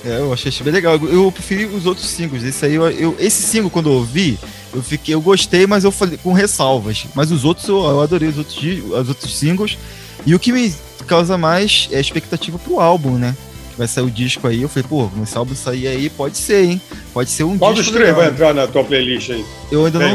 [0.05, 0.95] É, eu achei bem legal.
[0.95, 2.45] Eu preferi os outros singles.
[2.45, 4.39] Esse aí, eu, eu, esse single, quando eu ouvi,
[4.73, 7.05] Eu fiquei, eu gostei, mas eu falei com ressalvas.
[7.17, 9.77] Mas os outros eu, eu adorei os outros, os outros singles.
[10.25, 10.73] E o que me
[11.09, 13.35] causa mais é expectativa pro álbum, né?
[13.81, 14.61] Vai sair o disco aí.
[14.61, 16.81] Eu falei, pô, quando esse álbum sair aí, pode ser, hein?
[17.15, 17.91] Pode ser um Qual disco.
[17.93, 19.43] dos três vai entrar na tua playlist aí?
[19.73, 20.09] Eu ainda Tem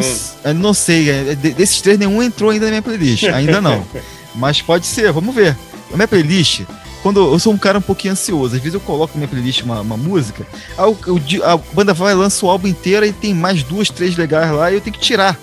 [0.44, 0.54] não, um.
[0.54, 1.10] não sei.
[1.10, 3.24] é, de- Desses três, nenhum entrou ainda na minha playlist.
[3.34, 3.84] Ainda não.
[4.36, 5.58] Mas pode ser, vamos ver.
[5.92, 6.62] A minha playlist,
[7.02, 9.64] quando eu sou um cara um pouquinho ansioso, às vezes eu coloco na minha playlist
[9.64, 10.46] uma, uma música,
[11.26, 14.70] di- a banda vai lança o álbum inteiro e tem mais duas, três legais lá
[14.72, 15.36] e eu tenho que tirar.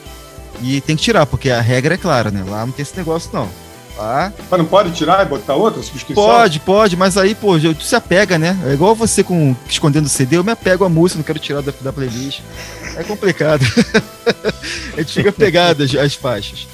[0.62, 2.44] E tem que tirar, porque a regra é clara, né?
[2.48, 3.48] Lá não tem esse negócio, não.
[3.96, 6.22] Lá Mas não pode tirar e botar outra subscrição?
[6.24, 8.58] Pode, pode, mas aí, pô, tu se apega, né?
[8.66, 11.60] É igual você com escondendo o CD, eu me apego à música, não quero tirar
[11.62, 12.40] da, da playlist.
[12.96, 13.64] É complicado.
[14.96, 16.66] a gente fica pegado às, às faixas.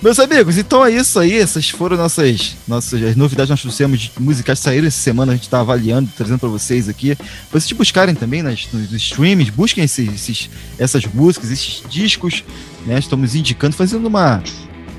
[0.00, 1.36] Meus amigos, então é isso aí.
[1.36, 5.32] Essas foram nossas, nossas as novidades que nós trouxemos de musicais que saíram essa semana.
[5.32, 7.16] A gente tá avaliando, trazendo para vocês aqui.
[7.16, 7.26] Pra
[7.60, 12.44] vocês buscarem também nas, nos streams, busquem esses, esses- essas músicas, esses discos,
[12.86, 12.96] né?
[12.98, 14.40] Estamos indicando, fazendo uma,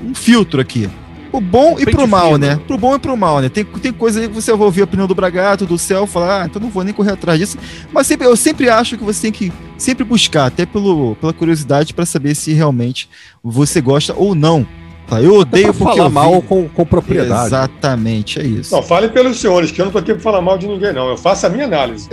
[0.04, 0.86] um filtro aqui.
[1.30, 2.38] Pro bom e pro mal, fino.
[2.38, 2.60] né?
[2.66, 3.48] Pro bom e pro mal, né?
[3.48, 6.42] Tem, tem coisa aí que você vai ouvir a opinião do Bragato, do céu, falar,
[6.42, 7.56] ah, então não vou nem correr atrás disso.
[7.92, 11.94] Mas sempre, eu sempre acho que você tem que sempre buscar, até pelo, pela curiosidade,
[11.94, 13.08] para saber se realmente
[13.42, 14.66] você gosta ou não.
[15.06, 15.20] Tá?
[15.20, 17.46] Eu odeio porque falar eu mal com, com propriedade.
[17.46, 18.74] Exatamente, é isso.
[18.74, 21.08] Não, fale pelos senhores, que eu não tô aqui pra falar mal de ninguém, não.
[21.08, 22.08] Eu faço a minha análise.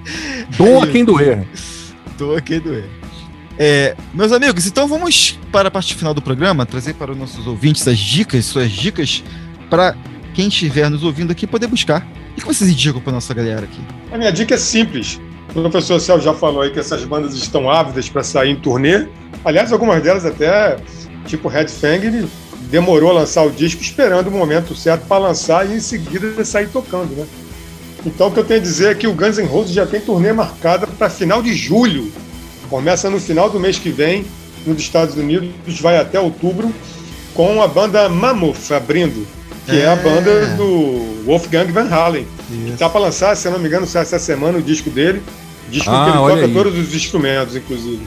[0.56, 1.46] Doa quem doer.
[2.16, 2.97] Tô aqui doer.
[3.58, 7.44] É, meus amigos, então vamos para a parte final do programa, trazer para os nossos
[7.44, 9.24] ouvintes as dicas, suas dicas,
[9.68, 9.96] para
[10.32, 12.06] quem estiver nos ouvindo aqui poder buscar.
[12.32, 13.80] O que vocês indicam para nossa galera aqui?
[14.12, 15.20] A minha dica é simples.
[15.56, 19.08] O professor Céu já falou aí que essas bandas estão ávidas para sair em turnê.
[19.44, 20.76] Aliás, algumas delas até,
[21.26, 22.28] tipo Red Fang,
[22.70, 26.68] demorou a lançar o disco esperando o momento certo para lançar e em seguida sair
[26.68, 27.26] tocando, né?
[28.06, 30.00] Então o que eu tenho a dizer é que o Guns N' Roses já tem
[30.00, 32.12] turnê marcada para final de julho.
[32.68, 34.24] Começa no final do mês que vem,
[34.66, 35.50] nos Estados Unidos,
[35.80, 36.72] vai até outubro,
[37.34, 39.26] com a banda Mammoth abrindo,
[39.66, 39.96] que é, a É.
[39.96, 42.26] banda do Wolfgang Van Halen.
[42.78, 45.22] Tá para lançar, se eu não me engano, sai essa semana o disco dele.
[45.70, 46.54] Disco Ah, que ele toca aí.
[46.54, 48.00] todos os instrumentos, inclusive.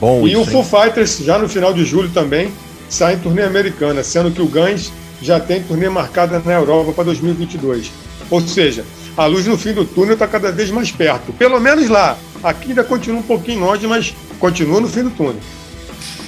[0.00, 0.64] Bom, e o isso, Foo?
[0.64, 2.50] Fighters, já no final de julho também,
[2.88, 7.04] sai em turnê americana, sendo que o Guns já tem turnê marcada na Europa para
[7.04, 7.90] 2022.
[8.30, 8.84] Ou seja,
[9.16, 11.32] a luz no fim do túnel está cada vez mais perto.
[11.32, 12.16] Pelo menos lá.
[12.42, 15.40] Aqui ainda continua um pouquinho longe, mas continua no fim do túnel.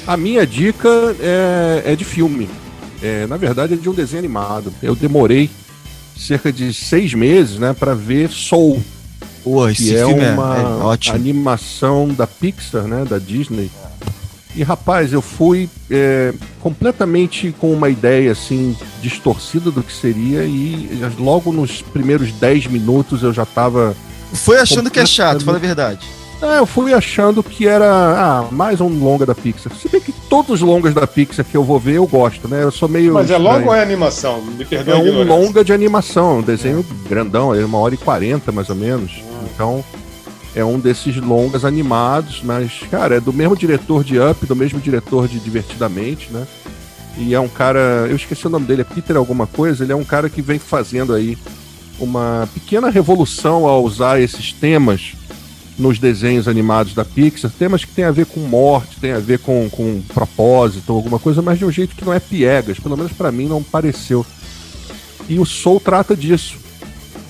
[0.06, 0.88] A minha dica
[1.20, 2.48] é, é de filme.
[3.02, 4.72] É, na verdade, é de um desenho animado.
[4.82, 5.50] Eu demorei
[6.16, 8.82] cerca de seis meses né, para ver Soul,
[9.42, 11.16] Pô, esse que é filme é, uma é ótimo.
[11.16, 13.70] animação da Pixar, né, da Disney.
[14.54, 21.00] E rapaz, eu fui é, completamente com uma ideia assim distorcida do que seria e
[21.18, 23.96] logo nos primeiros 10 minutos eu já tava
[24.32, 26.06] Foi achando que é chato, fala a verdade.
[26.40, 29.72] Ah, eu fui achando que era ah, mais um longa da Pixar.
[29.74, 32.64] Se bem que todos os longas da Pixar que eu vou ver eu gosto, né?
[32.64, 33.14] Eu sou meio.
[33.14, 33.58] Mas é estranho.
[33.58, 34.42] longo ou é animação?
[34.42, 35.32] Me perdoe É um ignorância.
[35.32, 39.22] longa de animação, um desenho grandão, é uma hora e quarenta mais ou menos.
[39.54, 39.84] Então
[40.54, 44.80] é um desses longas animados, mas, cara, é do mesmo diretor de Up, do mesmo
[44.80, 46.44] diretor de Divertidamente, né?
[47.16, 49.96] E é um cara, eu esqueci o nome dele, é Peter alguma coisa, ele é
[49.96, 51.38] um cara que vem fazendo aí
[52.04, 55.12] uma pequena revolução ao usar esses temas
[55.78, 59.38] nos desenhos animados da Pixar, temas que tem a ver com morte, tem a ver
[59.38, 63.12] com, com propósito, alguma coisa, mas de um jeito que não é piegas, pelo menos
[63.12, 64.24] pra mim não pareceu.
[65.28, 66.56] E o Soul trata disso.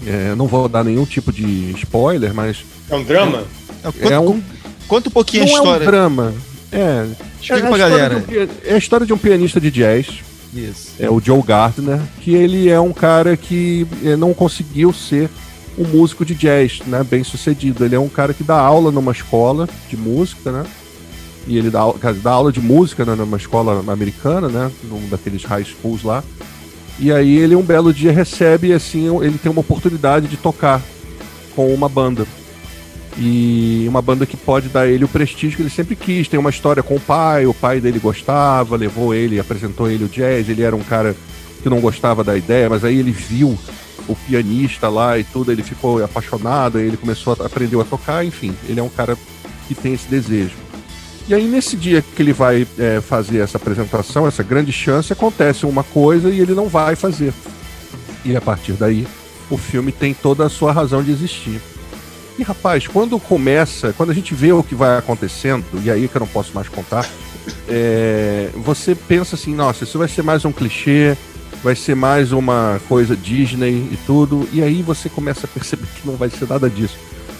[0.04, 3.44] É, não vou dar nenhum tipo de spoiler, mas É um drama?
[3.82, 4.42] Conta, é um,
[4.88, 5.86] conta um pouquinho não a é um história.
[5.86, 6.34] drama.
[6.72, 7.06] É,
[7.40, 8.24] Explica é a pra história galera.
[8.28, 10.06] um é a história de um pianista de jazz
[10.54, 10.92] Isso.
[10.98, 15.30] é o Joe Gardner, que ele é um cara que eh, não conseguiu ser
[15.78, 17.84] um músico de jazz, né, bem sucedido.
[17.84, 20.64] Ele é um cara que dá aula numa escola de música, né?
[21.46, 21.80] E ele dá,
[22.22, 26.22] dá aula de música né, numa escola americana, né, num daqueles high schools lá.
[26.98, 30.80] E aí ele um belo dia recebe assim, ele tem uma oportunidade de tocar
[31.56, 32.26] com uma banda.
[33.18, 36.28] E uma banda que pode dar ele o prestígio que ele sempre quis.
[36.28, 40.08] Tem uma história com o pai, o pai dele gostava, levou ele, apresentou ele o
[40.08, 40.48] jazz.
[40.48, 41.14] Ele era um cara
[41.62, 43.56] que não gostava da ideia, mas aí ele viu
[44.08, 48.54] o pianista lá e tudo, ele ficou apaixonado, ele começou a aprender a tocar, enfim,
[48.68, 49.16] ele é um cara
[49.68, 50.56] que tem esse desejo.
[51.28, 55.64] E aí nesse dia que ele vai é, fazer essa apresentação, essa grande chance, acontece
[55.64, 57.32] uma coisa e ele não vai fazer.
[58.24, 59.06] E a partir daí,
[59.48, 61.60] o filme tem toda a sua razão de existir.
[62.42, 66.16] E rapaz, quando começa, quando a gente vê o que vai acontecendo, e aí que
[66.16, 67.08] eu não posso mais contar,
[67.68, 71.16] é, você pensa assim, nossa, isso vai ser mais um clichê,
[71.62, 76.04] vai ser mais uma coisa Disney e tudo, e aí você começa a perceber que
[76.04, 76.98] não vai ser nada disso.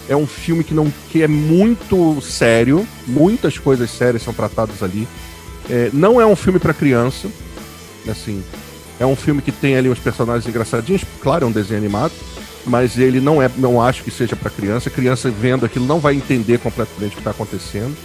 [0.09, 5.09] É um filme que, não, que é muito sério, muitas coisas sérias são tratadas ali.
[5.69, 7.27] É, não é um filme para criança,
[8.09, 8.41] assim.
[9.01, 12.13] É um filme que tem ali uns personagens engraçadinhos, claro, é um desenho animado,
[12.65, 14.89] mas ele não é, não acho que seja para criança.
[14.89, 17.97] A criança vendo aquilo não vai entender completamente o que está acontecendo.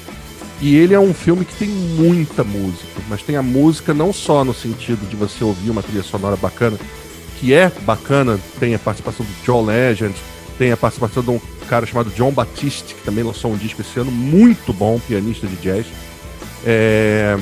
[0.59, 4.43] E ele é um filme que tem muita música, mas tem a música não só
[4.43, 6.79] no sentido de você ouvir uma trilha sonora bacana,
[7.39, 10.15] que é bacana, tem a participação do John Legend,
[10.57, 11.39] tem a participação de um
[11.69, 15.55] cara chamado John Batiste, que também lançou um disco esse ano, muito bom, pianista de
[15.57, 15.85] jazz.
[16.65, 17.37] É...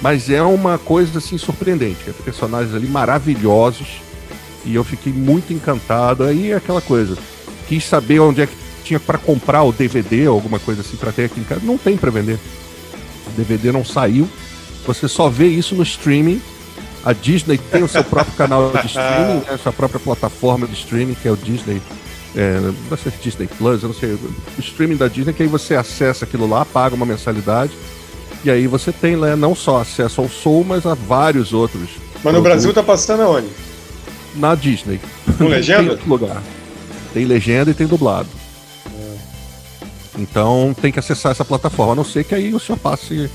[0.00, 4.00] Mas é uma coisa assim surpreendente, tem personagens ali maravilhosos
[4.64, 6.24] e eu fiquei muito encantado.
[6.24, 7.16] Aí é aquela coisa,
[7.68, 8.54] quis saber onde é que
[8.84, 11.60] tinha para comprar o DVD ou alguma coisa assim para ter aqui em casa.
[11.64, 12.38] Não tem para vender.
[13.26, 14.28] O DVD não saiu.
[14.86, 16.40] Você só vê isso no streaming.
[17.04, 20.74] A Disney tem o seu próprio canal de streaming, né, a sua própria plataforma de
[20.74, 21.80] streaming, que é o Disney.
[22.36, 24.12] É, não sei se Disney Plus, eu não sei.
[24.12, 27.72] O streaming da Disney, que aí você acessa aquilo lá, paga uma mensalidade.
[28.44, 31.90] E aí você tem né, não só acesso ao Soul, mas a vários outros.
[32.22, 33.48] Mas no Brasil tá passando aonde?
[34.36, 35.00] Na Disney.
[35.38, 35.82] Com legenda?
[35.82, 36.42] tem outro lugar.
[37.12, 38.28] Tem legenda e tem dublado.
[40.18, 43.30] Então tem que acessar essa plataforma, a não ser que aí o senhor passe,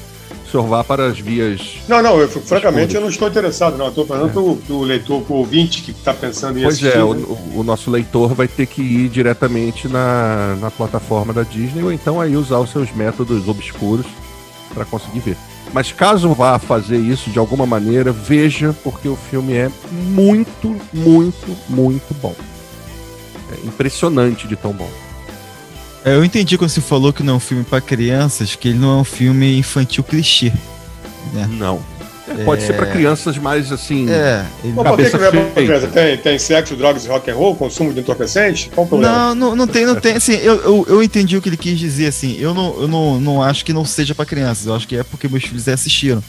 [0.46, 1.80] o senhor vá para as vias.
[1.88, 3.88] Não, não, eu, francamente eu não estou interessado, não.
[3.88, 4.34] Estou falando é.
[4.34, 7.00] pro, pro leitor, pro ouvinte que está pensando em pois assistir.
[7.00, 7.26] Pois é, né?
[7.56, 11.92] o, o, nosso leitor vai ter que ir diretamente na, na plataforma da Disney ou
[11.92, 14.06] então aí usar os seus métodos obscuros
[14.74, 15.38] para conseguir ver.
[15.74, 21.58] Mas caso vá fazer isso de alguma maneira, veja, porque o filme é muito, muito,
[21.68, 22.36] muito bom.
[23.52, 24.90] É impressionante de tão bom.
[26.04, 28.78] É, eu entendi quando você falou que não é um filme para crianças, que ele
[28.78, 30.54] não é um filme infantil clichê.
[31.34, 31.48] Né?
[31.50, 31.95] Não.
[32.28, 32.68] É, pode é...
[32.68, 34.10] ser para crianças mais assim.
[34.10, 34.44] É.
[34.64, 35.88] Mas por que, que não é pra criança?
[35.88, 38.70] Tem, tem sexo, drogas e rock and roll, consumo de entorpecente?
[38.74, 39.16] Qual o problema?
[39.16, 40.16] Não, não, não tem, não tem.
[40.16, 42.38] Assim, eu, eu, eu, entendi o que ele quis dizer, assim.
[42.40, 44.66] Eu não, eu não, não acho que não seja para crianças.
[44.66, 46.24] Eu acho que é porque meus filhos assistiram.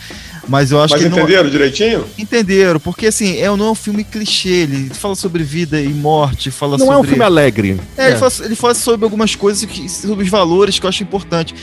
[0.49, 1.09] Mas eu acho Mas que.
[1.09, 1.51] entenderam não...
[1.51, 2.05] direitinho?
[2.17, 6.51] Entenderam, porque assim, é, não é um filme clichê, ele fala sobre vida e morte,
[6.51, 6.93] fala não sobre.
[6.93, 7.81] Não é um filme alegre.
[7.97, 8.09] É, é.
[8.11, 11.55] Ele, fala, ele, fala, sobre algumas coisas, que, sobre os valores que eu acho importante.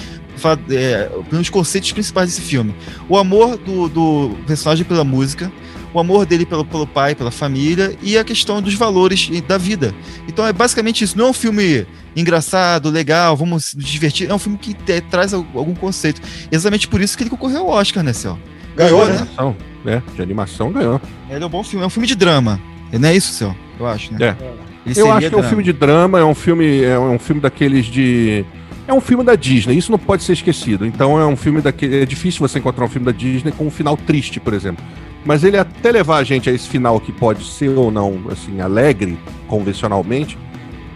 [0.69, 2.75] É, pelos conceitos principais desse filme.
[3.07, 5.51] O amor do, do personagem pela música,
[5.93, 9.93] o amor dele pelo, pelo pai, pela família e a questão dos valores da vida.
[10.27, 11.17] Então é basicamente isso.
[11.17, 14.29] Não é um filme engraçado, legal, vamos nos divertir.
[14.29, 16.21] É um filme que te, traz algum conceito.
[16.51, 18.37] Exatamente por isso que ele concorreu ao Oscar, né, Céu?
[18.75, 19.13] Ganhou, né?
[19.13, 19.55] Animação,
[19.85, 20.03] né?
[20.15, 21.01] De animação ganhou.
[21.29, 22.59] Ele é um bom filme, é um filme de drama.
[22.91, 23.55] Não é isso, Céu?
[23.79, 24.35] Eu acho, né?
[24.39, 24.63] É.
[24.95, 25.43] Eu acho que drama.
[25.43, 28.45] é um filme de drama, é um filme, é um filme daqueles de.
[28.87, 30.85] É um filme da Disney, isso não pode ser esquecido.
[30.85, 32.01] Então é um filme daquele.
[32.01, 34.83] É difícil você encontrar um filme da Disney com um final triste, por exemplo.
[35.25, 38.59] Mas ele até levar a gente a esse final que pode ser ou não, assim,
[38.59, 39.17] alegre,
[39.47, 40.37] convencionalmente,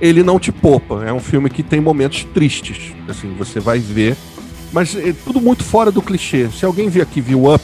[0.02, 1.06] ele não te poupa.
[1.06, 2.94] É um filme que tem momentos tristes.
[3.08, 4.18] Assim, você vai ver
[4.72, 6.50] mas é tudo muito fora do clichê.
[6.50, 7.64] Se alguém viu aqui, viu Up,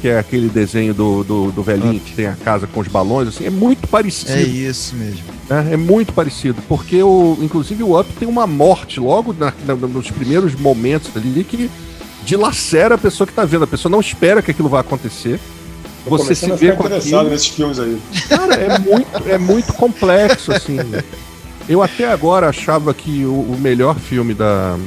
[0.00, 3.28] que é aquele desenho do, do, do velhinho que tem a casa com os balões,
[3.28, 4.32] assim, é muito parecido.
[4.32, 5.24] É isso mesmo.
[5.50, 9.74] É, é muito parecido, porque o, inclusive o Up tem uma morte logo na, na,
[9.74, 11.70] nos primeiros momentos ali que
[12.24, 13.64] dilacera a pessoa que está vendo.
[13.64, 15.40] A pessoa não espera que aquilo vá acontecer.
[16.04, 17.30] Tô você se vê com interessado aquilo.
[17.30, 18.00] nesses filmes aí.
[18.28, 20.78] Cara, é muito, é muito complexo, assim.
[21.68, 24.78] Eu até agora achava que o, o melhor filme da,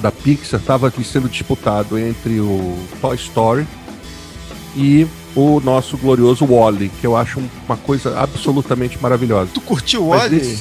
[0.00, 3.66] da Pixar estava sendo disputado entre o Toy Story
[4.76, 9.50] e o nosso glorioso Wally, que eu acho uma coisa absolutamente maravilhosa.
[9.52, 10.58] Tu curtiu o Wally?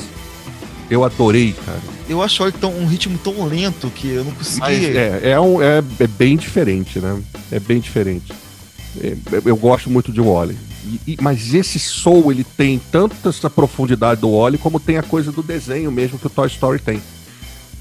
[0.89, 1.79] eu adorei, cara.
[2.07, 4.97] Eu acho ele tão, um ritmo tão lento que eu não consegui.
[4.97, 7.21] É, é, um, é, é, bem diferente, né?
[7.51, 8.33] É bem diferente.
[9.01, 10.57] É, eu gosto muito de Wally.
[11.07, 15.31] E, mas esse Soul, ele tem tanto essa profundidade do Wally, como tem a coisa
[15.31, 17.01] do desenho mesmo que o Toy Story tem.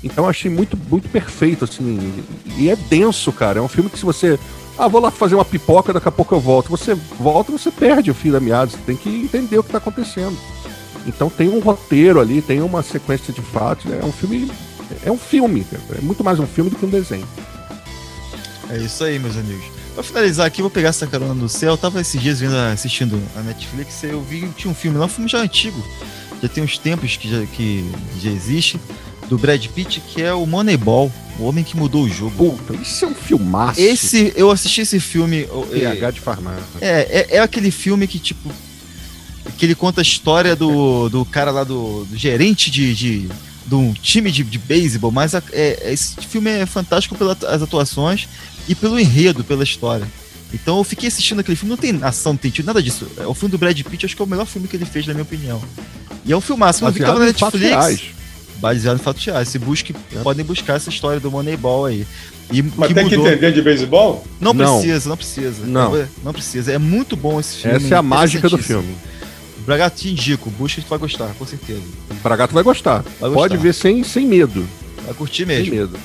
[0.04, 2.24] Então eu achei muito, muito perfeito, assim.
[2.56, 3.58] E é denso, cara.
[3.58, 4.38] É um filme que se você.
[4.78, 6.70] Ah, vou lá fazer uma pipoca, daqui a pouco eu volto.
[6.70, 8.70] Você volta você perde o fio da meada.
[8.70, 10.36] Você tem que entender o que está acontecendo.
[11.06, 13.90] Então tem um roteiro ali, tem uma sequência de fatos.
[13.92, 14.50] É um filme.
[15.04, 15.66] É um filme,
[15.96, 17.26] é muito mais um filme do que um desenho.
[18.68, 19.64] É isso aí, meus amigos.
[19.94, 21.72] Pra finalizar aqui, vou pegar essa carona no céu.
[21.72, 25.08] Eu tava esses dias vendo, assistindo a Netflix, eu vi tinha um filme lá, um
[25.08, 25.82] filme já antigo.
[26.42, 28.80] Já tem uns tempos que já, que já existe
[29.28, 32.56] do Brad Pitt, que é o Moneyball, o homem que mudou o jogo.
[32.56, 33.80] Puta, isso é um filmaço.
[33.80, 35.48] Esse, eu assisti esse filme.
[35.70, 36.62] PH de farmácia.
[36.80, 38.50] É, é, é, aquele filme que, tipo.
[39.56, 43.28] Que ele conta a história do, do cara lá, do, do gerente de, de,
[43.66, 48.28] de um time de, de beisebol, mas a, é, esse filme é fantástico pelas atuações
[48.68, 50.06] e pelo enredo, pela história.
[50.54, 53.08] Então eu fiquei assistindo aquele filme, não tem ação, não tem tiro, nada disso.
[53.18, 55.06] É o filme do Brad Pitt, acho que é o melhor filme que ele fez,
[55.06, 55.60] na minha opinião.
[56.24, 58.21] E é um filmaço, que tava na Netflix
[58.62, 59.48] Baseado em fatos reais.
[59.48, 60.20] Se busque, É.
[60.20, 62.06] podem buscar essa história do Moneyball aí.
[62.52, 64.24] E Mas tem que entender de beisebol?
[64.40, 64.78] Não Não.
[64.78, 65.66] precisa, não precisa.
[65.66, 66.06] Não.
[66.22, 66.70] Não precisa.
[66.72, 67.76] É muito bom esse filme.
[67.76, 68.94] Essa é a mágica do filme.
[69.66, 70.48] Bragato, te indico.
[70.50, 71.82] Busca que tu vai gostar, com certeza.
[72.22, 73.04] Bragato vai gostar.
[73.20, 73.56] Vai Pode gostar.
[73.56, 74.64] ver sem, sem medo.
[75.04, 75.74] Vai curtir Sem mesmo.
[75.74, 75.98] medo.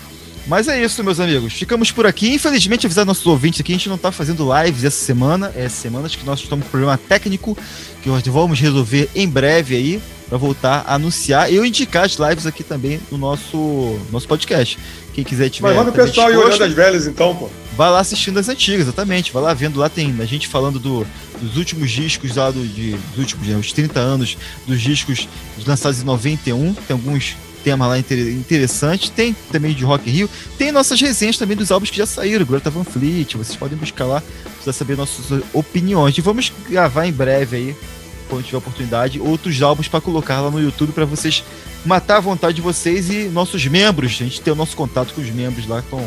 [0.48, 1.54] Mas é isso, meus amigos.
[1.54, 2.34] Ficamos por aqui.
[2.34, 5.52] Infelizmente, avisar nossos ouvintes aqui, a gente não tá fazendo lives essa semana.
[5.56, 7.58] É semanas que nós estamos com problema técnico
[8.02, 12.14] que nós vamos resolver em breve aí para voltar a anunciar e eu indicar as
[12.14, 14.78] lives aqui também no nosso, nosso podcast.
[15.14, 15.68] Quem quiser tiver.
[15.70, 17.50] Mas manda o também pessoal ir disposto, olhando as velhas então, pô.
[17.76, 19.32] Vai lá assistindo as antigas, exatamente.
[19.34, 19.80] Vai lá vendo.
[19.80, 21.06] Lá tem a gente falando do-
[21.41, 25.28] dos últimos discos lá do, de, dos últimos, né, os 30 anos dos discos
[25.66, 26.74] lançados em 91.
[26.74, 29.10] Tem alguns temas lá inter- interessantes.
[29.10, 30.30] Tem também de Rock in Rio.
[30.58, 32.45] Tem nossas resenhas também dos álbuns que já saíram.
[32.45, 33.36] Greta Van Fleet.
[33.36, 34.24] Vocês podem buscar lá
[34.64, 36.18] para saber nossas opiniões.
[36.18, 37.76] E vamos gravar em breve aí,
[38.30, 41.43] quando tiver oportunidade, outros álbuns para colocar lá no YouTube para vocês
[41.86, 44.12] matar a vontade de vocês e nossos membros.
[44.20, 46.05] A gente ter o nosso contato com os membros lá com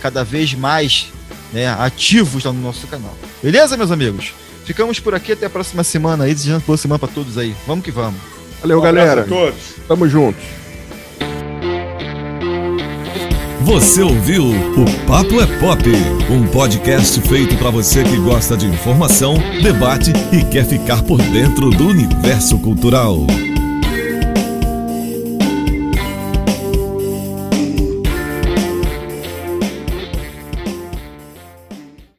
[0.00, 1.08] cada vez mais
[1.52, 3.14] né, ativos lá no nosso canal.
[3.42, 4.32] Beleza, meus amigos?
[4.64, 7.54] Ficamos por aqui até a próxima semana aí, desejando boa semana para todos aí.
[7.66, 8.20] Vamos que vamos.
[8.60, 9.22] Valeu, Um galera.
[9.22, 9.54] a todos.
[9.86, 10.38] Tamo junto.
[13.68, 15.82] Você ouviu o Papo é Pop,
[16.30, 21.68] um podcast feito para você que gosta de informação, debate e quer ficar por dentro
[21.68, 23.26] do universo cultural.